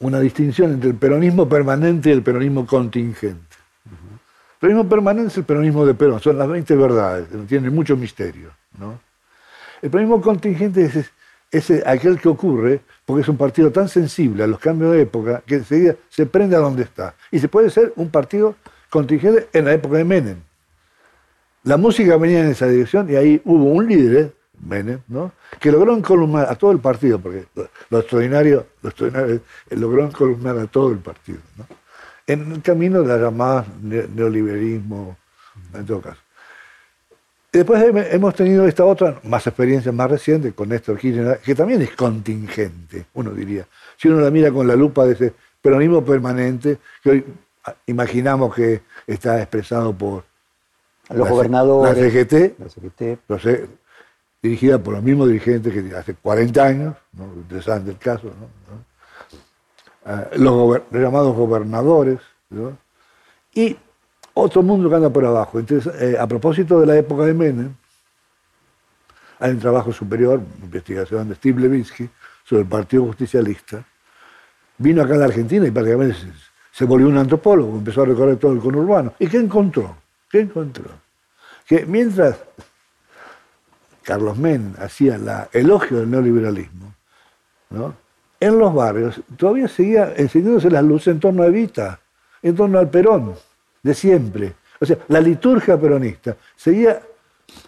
[0.00, 3.51] una distinción entre el peronismo permanente y el peronismo contingente.
[4.62, 8.52] Peronismo permanente es el peronismo de Perón, son las 20 verdades, tiene mucho misterio.
[8.78, 9.00] ¿no?
[9.82, 10.88] El peronismo contingente
[11.50, 15.42] es, aquel que ocurre porque es un partido tan sensible a los cambios de época
[15.44, 17.16] que enseguida se prende a donde está.
[17.32, 18.54] Y se puede ser un partido
[18.88, 20.36] contingente en la época de Menem.
[21.64, 24.32] La música venía en esa dirección y ahí hubo un líder,
[24.64, 25.32] Menem, ¿no?
[25.58, 27.46] que logró encolumnar a todo el partido, porque
[27.90, 29.40] lo extraordinario, lo extraordinario
[29.70, 31.40] logró encolumnar a todo el partido.
[31.58, 31.66] ¿no?
[32.26, 35.16] En el camino de la llamada neoliberalismo,
[35.74, 36.20] en todo caso.
[37.52, 41.90] Después hemos tenido esta otra, más experiencia más reciente, con Néstor Kirchner, que también es
[41.90, 43.66] contingente, uno diría.
[43.98, 47.24] Si uno la mira con la lupa de ese peronismo permanente, que hoy
[47.86, 50.24] imaginamos que está expresado por
[51.10, 52.58] los gobernadores, la CGT,
[53.28, 53.68] la CGT.
[54.40, 57.24] dirigida por los mismos dirigentes que hace 40 años, ¿no?
[57.34, 58.91] interesante el caso, ¿no?
[60.04, 62.18] Eh, los, llamados gobernadores,
[63.54, 63.76] y
[64.34, 65.58] otro mundo que anda por abajo.
[65.58, 67.74] Entonces, eh, a propósito de la época de Menem,
[69.38, 72.08] hay un trabajo superior, investigación de Steve Levinsky,
[72.44, 73.84] sobre el Partido Justicialista.
[74.78, 76.28] Vino acá a la Argentina y prácticamente se,
[76.72, 79.14] se volvió un antropólogo, empezó a recorrer todo el conurbano.
[79.18, 79.96] ¿Y qué encontró?
[80.28, 80.90] ¿Qué encontró?
[81.66, 82.38] Que mientras
[84.02, 86.94] Carlos Men hacía la elogio del neoliberalismo,
[87.70, 88.01] ¿no?
[88.42, 92.00] En los barrios todavía seguía encendiéndose las luces en torno a Evita,
[92.42, 93.34] en torno al Perón,
[93.84, 94.54] de siempre.
[94.80, 97.00] O sea, la liturgia peronista seguía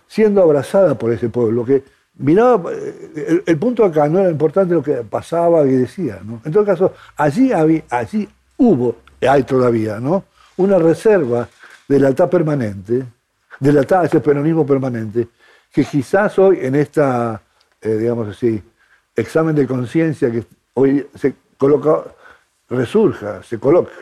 [0.09, 1.85] siendo abrazada por ese pueblo, que
[2.17, 6.41] miraba, eh, el, punto acá no era importante lo que pasaba y decía, ¿no?
[6.45, 10.25] En todo caso, allí, había, allí hubo, hay todavía, ¿no?
[10.57, 11.49] Una reserva
[11.87, 13.05] de la etapa permanente,
[13.61, 15.29] de la etapa, ese peronismo permanente,
[15.73, 17.41] que quizás hoy en esta,
[17.81, 18.61] eh, digamos así,
[19.15, 20.45] examen de conciencia que
[20.75, 22.05] hoy se coloca,
[22.69, 23.93] resurja, se coloca.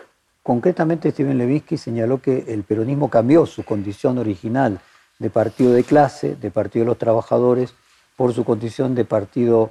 [0.42, 4.80] Concretamente, Steven Levinsky señaló que el peronismo cambió su condición original
[5.18, 7.74] de partido de clase, de partido de los trabajadores,
[8.16, 9.70] por su condición de partido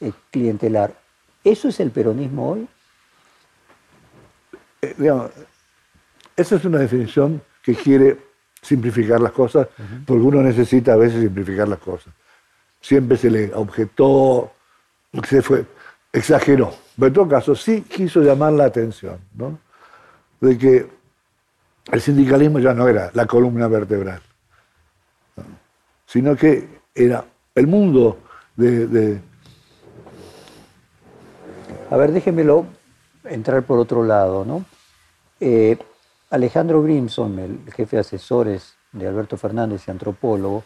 [0.00, 0.94] eh, clientelar.
[1.42, 2.68] ¿Eso es el peronismo hoy?
[4.80, 4.94] Eh,
[6.36, 8.18] esa es una definición que quiere
[8.60, 9.66] simplificar las cosas,
[10.06, 12.14] porque uno necesita a veces simplificar las cosas.
[12.80, 14.52] Siempre se le objetó,
[15.28, 15.64] se fue,
[16.12, 16.74] exageró.
[16.96, 19.58] Pero en todo caso, sí quiso llamar la atención, ¿no?
[20.40, 20.86] De que
[21.90, 24.20] el sindicalismo ya no era la columna vertebral,
[26.06, 28.18] sino que era el mundo
[28.56, 29.20] de,
[31.90, 32.66] A ver, déjemelo
[33.24, 34.64] entrar por otro lado, ¿no?
[35.40, 35.76] Eh,
[36.30, 40.64] Alejandro Grimson, el jefe de asesores de Alberto Fernández y antropólogo,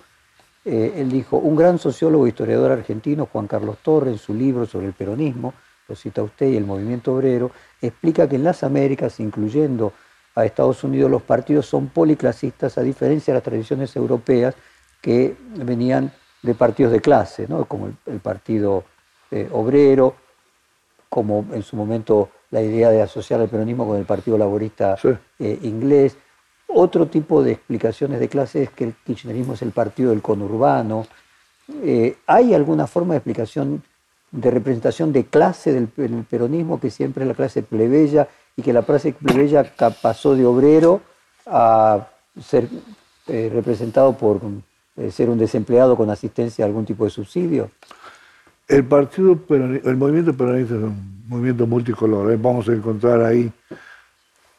[0.67, 4.67] eh, él dijo, un gran sociólogo e historiador argentino, Juan Carlos Torres, en su libro
[4.67, 5.55] sobre el peronismo,
[5.87, 9.93] lo cita usted, y el movimiento obrero, explica que en las Américas, incluyendo
[10.35, 14.57] a Estados Unidos, los partidos son policlasistas, a diferencia de las tradiciones europeas
[15.01, 16.13] que venían
[16.43, 17.67] de partidos de clase, ¿no?
[17.67, 18.83] como el, Partido
[19.31, 20.17] eh, Obrero,
[21.09, 24.97] como en su momento la idea de asociar el peronismo con el Partido Laborista
[25.39, 26.17] eh, inglés.
[26.69, 31.07] Otro tipo de explicaciones de clase es que el kirchnerismo es el partido del conurbano.
[31.83, 33.83] Eh, ¿Hay alguna forma de explicación
[34.33, 38.83] de representación de clase del, peronismo que siempre es la clase plebeya y que la
[38.83, 41.01] clase plebeya pasó de obrero
[41.47, 42.09] a
[42.41, 42.69] ser
[43.29, 44.41] eh, representado por
[44.97, 47.71] eh, ser un desempleado con asistencia a algún tipo de subsidio?
[48.69, 52.37] El partido el movimiento peronista es un movimiento multicolor.
[52.37, 53.51] Vamos a encontrar ahí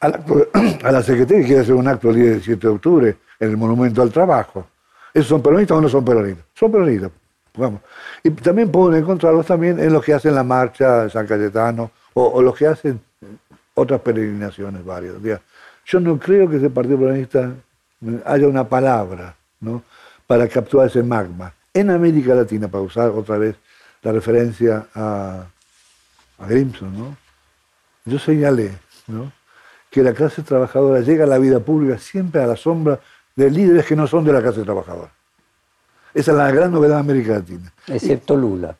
[0.00, 4.02] a la Secretaría quiere hacer un acto el día 17 de octubre en el Monumento
[4.02, 4.66] al Trabajo.
[5.12, 6.44] ¿Esos son peronistas o no son peronistas?
[6.54, 7.10] Son peronistas.
[7.56, 7.80] Vamos.
[8.22, 12.54] Y también pueden encontrarlos también en los que hacen la marcha San Cayetano o, los
[12.56, 13.00] que hacen
[13.74, 15.14] otras peregrinaciones varias.
[15.84, 17.52] Yo no creo que ese partido peronista
[18.24, 19.82] haya una palabra ¿no?
[20.26, 21.52] para capturar ese magma.
[21.74, 23.56] En América Latina, para usar otra vez
[24.02, 25.44] la referencia a,
[26.38, 27.16] a Grimson, ¿no?
[28.04, 28.72] yo señalé
[29.08, 29.32] ¿no?
[29.90, 33.00] Que la clase trabajadora llega a la vida pública siempre a la sombra
[33.34, 35.12] de líderes que no son de la clase trabajadora.
[36.14, 37.72] Esa es la gran novedad de América Latina.
[37.86, 38.76] Excepto Lula.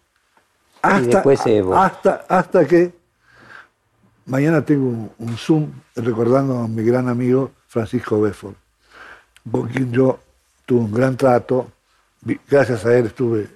[0.83, 1.77] Hasta, y después Evo.
[1.77, 2.93] Hasta, hasta que
[4.27, 8.57] mañana tengo un, Zoom recordando a mi gran amigo Francisco Befort,
[9.51, 10.19] con quien yo
[10.67, 11.71] tuve un gran trato.
[12.49, 13.49] Gracias a él estuve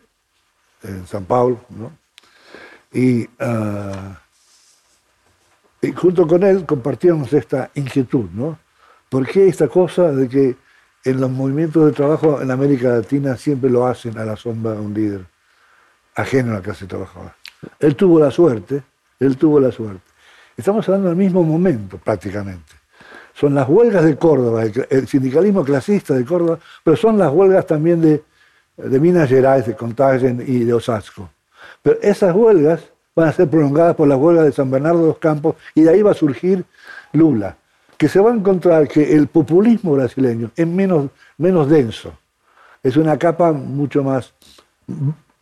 [0.83, 1.93] en San Paulo, ¿no?
[2.93, 4.21] Y ah,
[5.91, 8.59] junto con él compartíamos esta inquietud, ¿no?
[9.09, 10.57] ¿Por qué esta cosa de que
[11.05, 14.81] en los movimientos de trabajo en América Latina siempre lo hacen a la sombra de
[14.81, 15.27] un líder
[16.15, 17.37] ajeno a la clase trabajadora?
[17.81, 18.83] Él tuvo la suerte,
[19.19, 20.03] él tuvo la suerte.
[20.57, 22.75] Estamos hablando del mismo momento prácticamente.
[23.35, 28.01] Son las huelgas de Córdoba, el sindicalismo clasista de Córdoba, pero son las huelgas también
[28.01, 28.23] de,
[28.77, 31.31] de Minas Gerais, de Contagem y de Osasco.
[31.83, 35.19] Pero esas huelgas van a ser prolongadas por la huelga de San Bernardo de los
[35.19, 36.65] Campos y de ahí va a surgir
[37.13, 37.57] Lula,
[37.97, 42.13] que se va a encontrar que el populismo brasileño es menos, menos denso,
[42.83, 44.33] es una capa mucho más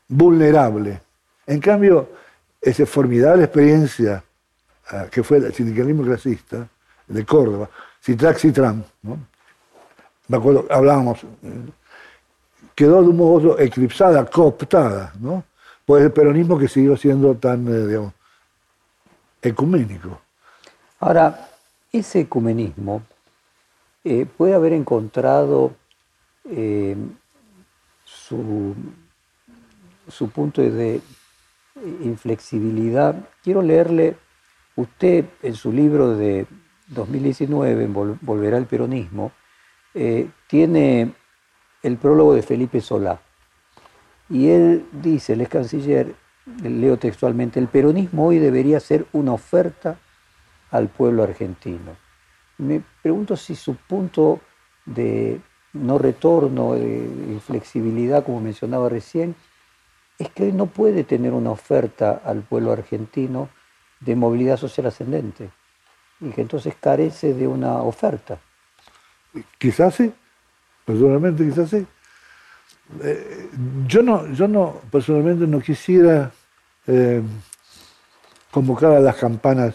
[0.09, 1.01] vulnerable.
[1.47, 2.09] En cambio,
[2.61, 4.23] esa formidable experiencia
[4.91, 6.69] ah, que fue el sindicalismo clasista
[7.07, 7.71] de Córdoba,
[8.03, 9.19] Citrax Citram, ¿no?
[10.29, 11.71] me acuerdo, hablábamos, eh,
[12.75, 15.43] quedó de un modo eclipsada, cooptada, ¿no?
[15.91, 18.13] Pues el peronismo que siguió siendo tan, eh, digamos,
[19.43, 20.21] ecuménico.
[21.01, 21.49] Ahora,
[21.91, 23.03] ese ecumenismo
[24.05, 25.75] eh, puede haber encontrado
[26.49, 26.97] eh,
[28.05, 28.77] su,
[30.07, 31.01] su punto de
[32.05, 33.29] inflexibilidad.
[33.43, 34.17] Quiero leerle,
[34.77, 36.47] usted en su libro de
[36.87, 37.89] 2019,
[38.21, 39.33] Volverá al peronismo,
[40.47, 41.13] tiene
[41.83, 43.21] el prólogo de Felipe Solá.
[44.31, 46.15] Y él dice, el ex canciller,
[46.63, 49.99] leo textualmente, el peronismo hoy debería ser una oferta
[50.71, 51.97] al pueblo argentino.
[52.59, 54.41] Me pregunto si su punto
[54.87, 55.41] de
[55.73, 59.35] no retorno, de flexibilidad, como mencionaba recién,
[60.19, 63.49] es que hoy no puede tener una oferta al pueblo argentino
[64.01, 65.51] de movilidad social ascendente
[66.21, 68.39] y que entonces carece de una oferta.
[69.59, 70.13] Quizás sí,
[70.85, 71.87] personalmente quizás sí.
[73.03, 73.49] Eh,
[73.87, 76.31] yo, no, yo no, personalmente no quisiera
[76.87, 77.23] eh,
[78.51, 79.75] convocar a las campanas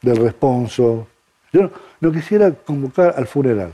[0.00, 1.08] del responso.
[1.52, 1.70] Yo
[2.00, 3.72] no, quisiera convocar al funeral.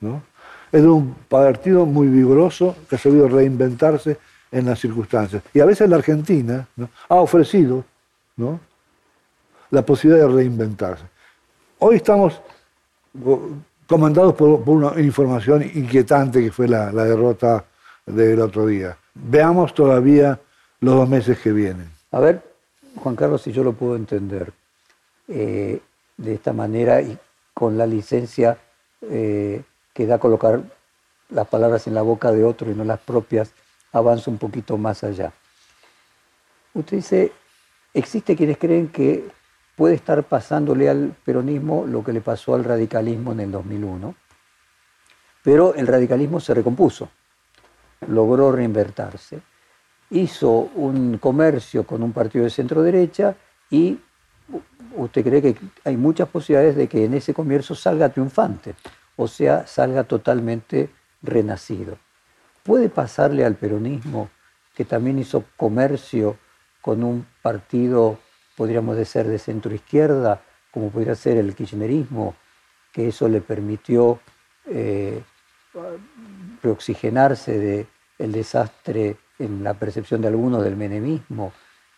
[0.00, 0.22] ¿no?
[0.70, 4.18] Es de un partido muy vigoroso que ha sabido reinventarse
[4.52, 5.42] en las circunstancias.
[5.52, 6.68] Y a veces la Argentina
[7.08, 7.84] ha ofrecido
[8.36, 8.60] ¿no?
[9.70, 11.04] la posibilidad de reinventarse.
[11.78, 12.40] Hoy estamos
[13.86, 17.64] comandados por, una información inquietante que fue la, derrota
[18.06, 18.96] del otro día.
[19.14, 20.40] Veamos todavía
[20.80, 21.90] los dos meses que vienen.
[22.10, 22.42] A ver,
[22.96, 24.52] Juan Carlos, si yo lo puedo entender
[25.28, 25.80] eh,
[26.16, 27.18] de esta manera y
[27.52, 28.58] con la licencia
[29.02, 29.62] eh,
[29.92, 30.62] que da colocar
[31.30, 33.52] las palabras en la boca de otro y no las propias,
[33.92, 35.32] avanza un poquito más allá.
[36.74, 37.32] Usted dice,
[37.92, 39.24] existe quienes creen que
[39.76, 44.14] puede estar pasándole al peronismo lo que le pasó al radicalismo en el 2001,
[45.42, 47.10] pero el radicalismo se recompuso,
[48.08, 49.40] logró reinvertirse,
[50.10, 53.36] hizo un comercio con un partido de centro derecha
[53.70, 53.98] y
[54.96, 58.74] usted cree que hay muchas posibilidades de que en ese comercio salga triunfante,
[59.16, 60.90] o sea, salga totalmente
[61.22, 61.98] renacido.
[62.62, 64.30] ¿Puede pasarle al peronismo
[64.74, 66.36] que también hizo comercio
[66.80, 68.18] con un partido
[68.56, 72.34] podríamos decir de centro izquierda, como podría ser el kirchnerismo,
[72.92, 74.20] que eso le permitió
[74.66, 75.22] eh,
[76.62, 77.86] reoxigenarse del
[78.18, 81.52] el desastre en la percepción de algunos del menemismo,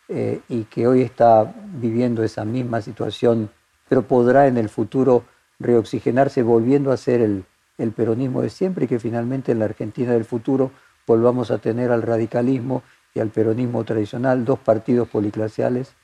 [0.08, 3.50] eh, y que hoy está viviendo esa misma situación,
[3.88, 5.24] pero podrá en el futuro
[5.58, 7.44] reoxigenarse volviendo a ser el,
[7.76, 10.70] el peronismo de siempre y que finalmente en la Argentina del futuro
[11.06, 12.82] volvamos a tener al radicalismo
[13.14, 15.94] y al peronismo tradicional, dos partidos policlaciales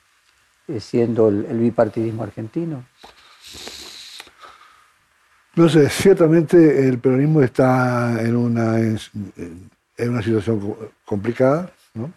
[0.81, 2.85] siendo el, bipartidismo argentino?
[5.55, 12.11] No sé, ciertamente el peronismo está en una, en una situación complicada, ¿no?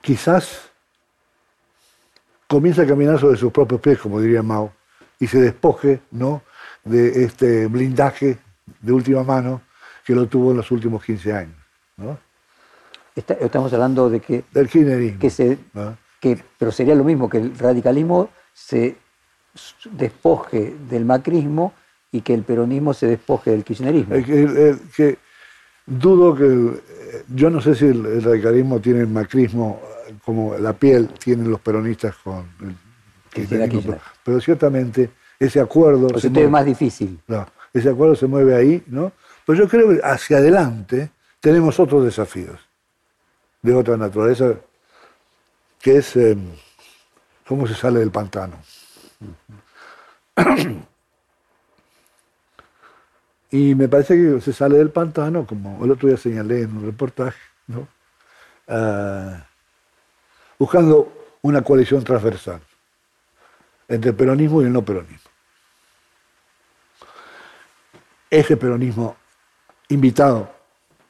[0.00, 0.68] Quizás
[2.48, 4.72] comienza a caminar sobre sus propios pies, como diría Mao,
[5.20, 6.42] y se despoje ¿no?
[6.84, 8.38] de este blindaje
[8.80, 9.60] de última mano
[10.04, 11.56] que lo tuvo en los últimos 15 años.
[11.96, 12.18] ¿no?
[13.14, 15.18] estamos hablando de que, Del kirchnerismo.
[15.20, 15.58] que se,
[16.20, 18.96] pero sería lo mismo que el radicalismo se
[19.92, 21.72] despoje del macrismo
[22.12, 24.14] y que el peronismo se despoje del kirchnerismo.
[24.14, 25.18] que,
[25.86, 26.80] dudo que
[27.34, 29.80] yo no sé si el, radicalismo tiene el macrismo
[30.24, 32.74] como la piel tienen los peronistas con el
[33.32, 37.20] kirchnerismo, pero, ciertamente ese acuerdo se mueve, más difícil.
[37.28, 39.12] No, ese acuerdo se mueve ahí, ¿no?
[39.46, 41.10] Pero yo creo que hacia adelante
[41.40, 42.58] tenemos otros desafíos
[43.62, 44.54] de otra naturaleza
[45.80, 46.36] que es eh,
[47.46, 48.56] cómo se sale del pantano.
[53.50, 56.86] y me parece que se sale del pantano, como el otro día señalé en un
[56.86, 57.38] reportaje,
[58.68, 59.46] ah,
[60.58, 61.12] buscando
[61.42, 62.60] una coalición transversal
[63.88, 65.30] entre el peronismo y el no peronismo.
[68.30, 69.16] Ese peronismo
[69.88, 70.52] invitado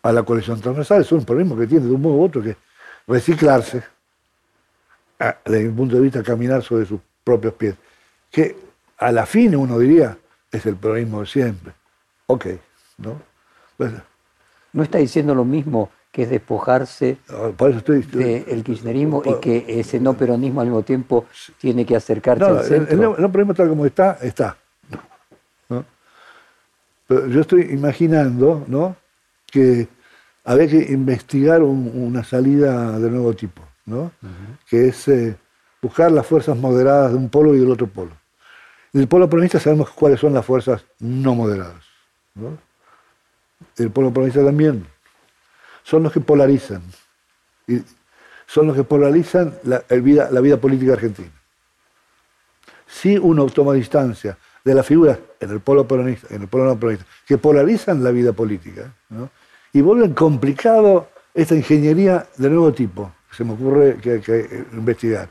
[0.02, 2.56] a la coalición transversal es un peronismo que tiene de un modo u otro que
[3.06, 3.82] reciclarse,
[5.18, 7.74] desde mi punto de vista, caminar sobre sus propios pies.
[8.30, 8.56] Que
[8.98, 10.16] a la fin uno diría,
[10.50, 11.72] es el peronismo de siempre.
[12.26, 12.46] Ok,
[12.98, 13.20] ¿no?
[13.76, 13.92] Pues,
[14.72, 20.60] ¿No está diciendo lo mismo que es despojarse del kirchnerismo y que ese no peronismo
[20.60, 21.26] al mismo tiempo
[21.58, 22.94] tiene que acercarse al centro?
[22.94, 24.56] El, no, peronismo tal como está, está.
[27.06, 28.94] Pero yo estoy imaginando ¿no?
[29.46, 29.88] que
[30.44, 33.67] había que investigar una salida de nuevo tipo
[34.68, 35.36] que es eh,
[35.80, 38.12] buscar las fuerzas moderadas de un polo y del otro polo.
[38.92, 41.84] El polo peronista sabemos cuáles son las fuerzas no moderadas.
[43.76, 44.86] El polo peronista también.
[45.82, 46.82] Son los que polarizan.
[47.66, 47.82] Y
[48.46, 51.30] son los que polarizan la, vida, la vida política argentina.
[52.86, 56.78] Si uno toma distancia de las figuras en el polo peronista, en el polo no
[56.78, 58.92] peronista, que polarizan la vida política,
[59.72, 65.28] y vuelven complicado esta ingeniería de nuevo tipo, se me ocurre que hay que investigar,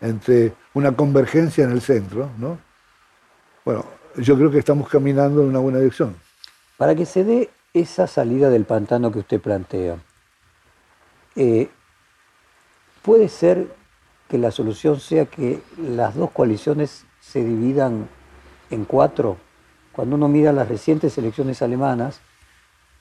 [0.00, 2.58] entre una convergencia en el centro, ¿no?
[3.64, 3.84] Bueno,
[4.16, 6.16] yo creo que estamos caminando en una buena dirección.
[6.76, 9.98] Para que se dé esa salida del pantano que usted plantea,
[11.36, 11.68] eh,
[13.02, 13.68] ¿puede ser
[14.28, 18.08] que la solución sea que las dos coaliciones se dividan
[18.70, 19.36] en cuatro
[19.92, 22.20] Cuando uno mira las recientes elecciones alemanas,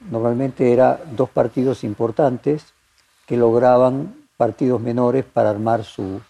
[0.10, 2.74] normalmente eran dos partidos importantes
[3.28, 6.22] que lograban partidos menores para armar su,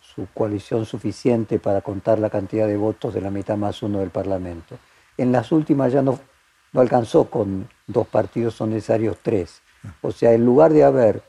[0.00, 4.08] su coalición suficiente para contar la cantidad de votos de la mitad más uno del
[4.08, 4.78] Parlamento.
[5.18, 6.18] En las últimas ya no,
[6.72, 9.60] no alcanzó con dos partidos, son necesarios tres.
[10.00, 11.22] O sea, en lugar de haber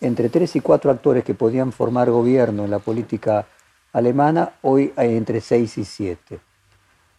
[0.00, 3.44] entre tres y cuatro actores que podían formar gobierno en la política
[3.92, 6.40] alemana, hoy hay entre seis y siete.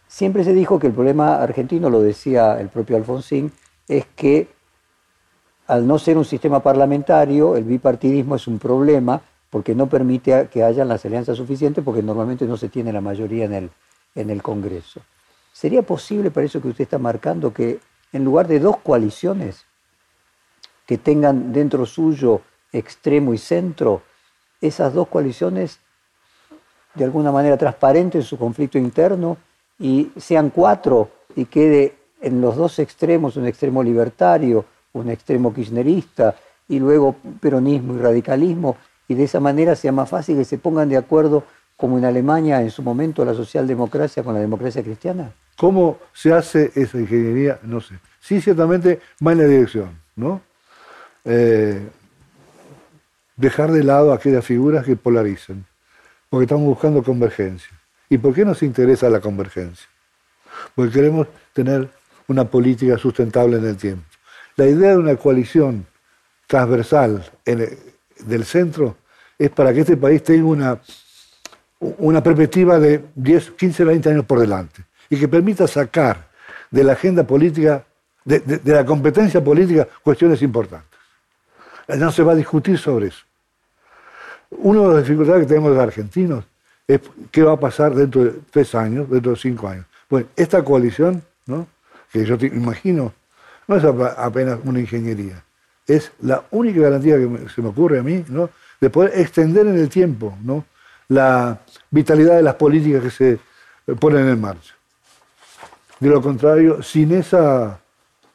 [0.08, 3.52] Siempre se dijo que el problema argentino, lo decía el propio Alfonsín,
[3.86, 4.48] es que
[5.66, 10.64] al no ser un sistema parlamentario, el bipartidismo es un problema porque no permite que
[10.64, 13.70] haya las alianzas suficientes porque normalmente no se tiene la mayoría en el,
[14.14, 15.00] en el Congreso.
[15.52, 17.78] ¿Sería posible, para eso que usted está marcando, que
[18.12, 19.66] en lugar de dos coaliciones
[20.86, 22.40] que tengan dentro suyo
[22.72, 24.02] extremo y centro,
[24.60, 25.80] esas dos coaliciones
[26.94, 29.36] de alguna manera transparenten su conflicto interno
[29.78, 36.34] y sean cuatro y quede en los dos extremos un extremo libertario, un extremo kirchnerista
[36.68, 38.76] y luego peronismo y radicalismo
[39.08, 41.44] y de esa manera sea más fácil que se pongan de acuerdo
[41.76, 45.32] como en Alemania en su momento la socialdemocracia con la democracia cristiana?
[45.56, 47.58] ¿Cómo se hace esa ingeniería?
[47.62, 47.94] No sé.
[48.20, 50.40] Sí, ciertamente va en la dirección, ¿no?
[51.24, 51.80] Eh,
[53.36, 55.64] dejar de lado aquellas figuras que polarizan,
[56.30, 57.76] porque estamos buscando convergencia.
[58.08, 59.88] ¿Y por qué nos interesa la convergencia?
[60.74, 61.88] Porque queremos tener
[62.28, 64.04] una política sustentable en el tiempo.
[64.56, 65.86] La idea de una coalición
[66.46, 68.96] transversal del centro
[69.38, 70.80] es para que este país tenga una,
[71.80, 76.28] una perspectiva de 10, 15, 20 años por delante y que permita sacar
[76.70, 77.84] de la agenda política,
[78.24, 80.98] de, la competencia política, cuestiones importantes.
[81.88, 83.24] No se va a discutir sobre eso.
[84.50, 86.44] Una de las dificultades que tenemos los argentinos
[86.86, 87.00] es
[87.30, 89.86] qué va a pasar dentro de tres años, dentro de cinco años.
[90.08, 91.66] Bueno, esta coalición, ¿no?
[92.12, 93.12] que yo te imagino,
[93.68, 95.42] no es apenas una ingeniería,
[95.86, 98.50] es la única garantía que se me ocurre a mí, ¿no?
[98.80, 100.64] de poder extender en el tiempo ¿no?
[101.08, 101.60] la
[101.90, 103.38] vitalidad de las políticas que se
[103.96, 104.74] ponen en marcha.
[106.00, 107.78] De lo contrario, sin esa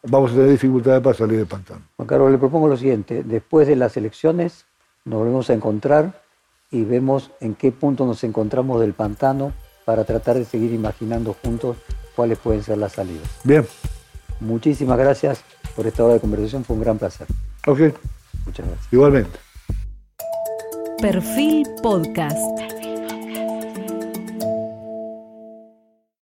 [0.04, 1.82] vamos a tener dificultades para salir del pantano.
[1.98, 4.66] Juan Carlos, le propongo lo siguiente, después de las elecciones
[5.06, 6.22] nos volvemos a encontrar
[6.72, 9.54] y vemos en qué punto nos encontramos del pantano
[9.86, 11.78] para tratar de seguir imaginando juntos
[12.16, 13.28] cuáles pueden ser las salidas.
[13.44, 13.66] Bien.
[14.40, 15.42] Muchísimas gracias
[15.76, 17.28] por esta hora de conversación, fue un gran placer.
[17.66, 17.80] Ok.
[18.46, 18.94] Muchas gracias.
[18.94, 19.40] Igualmente.
[21.02, 22.87] Perfil Podcast.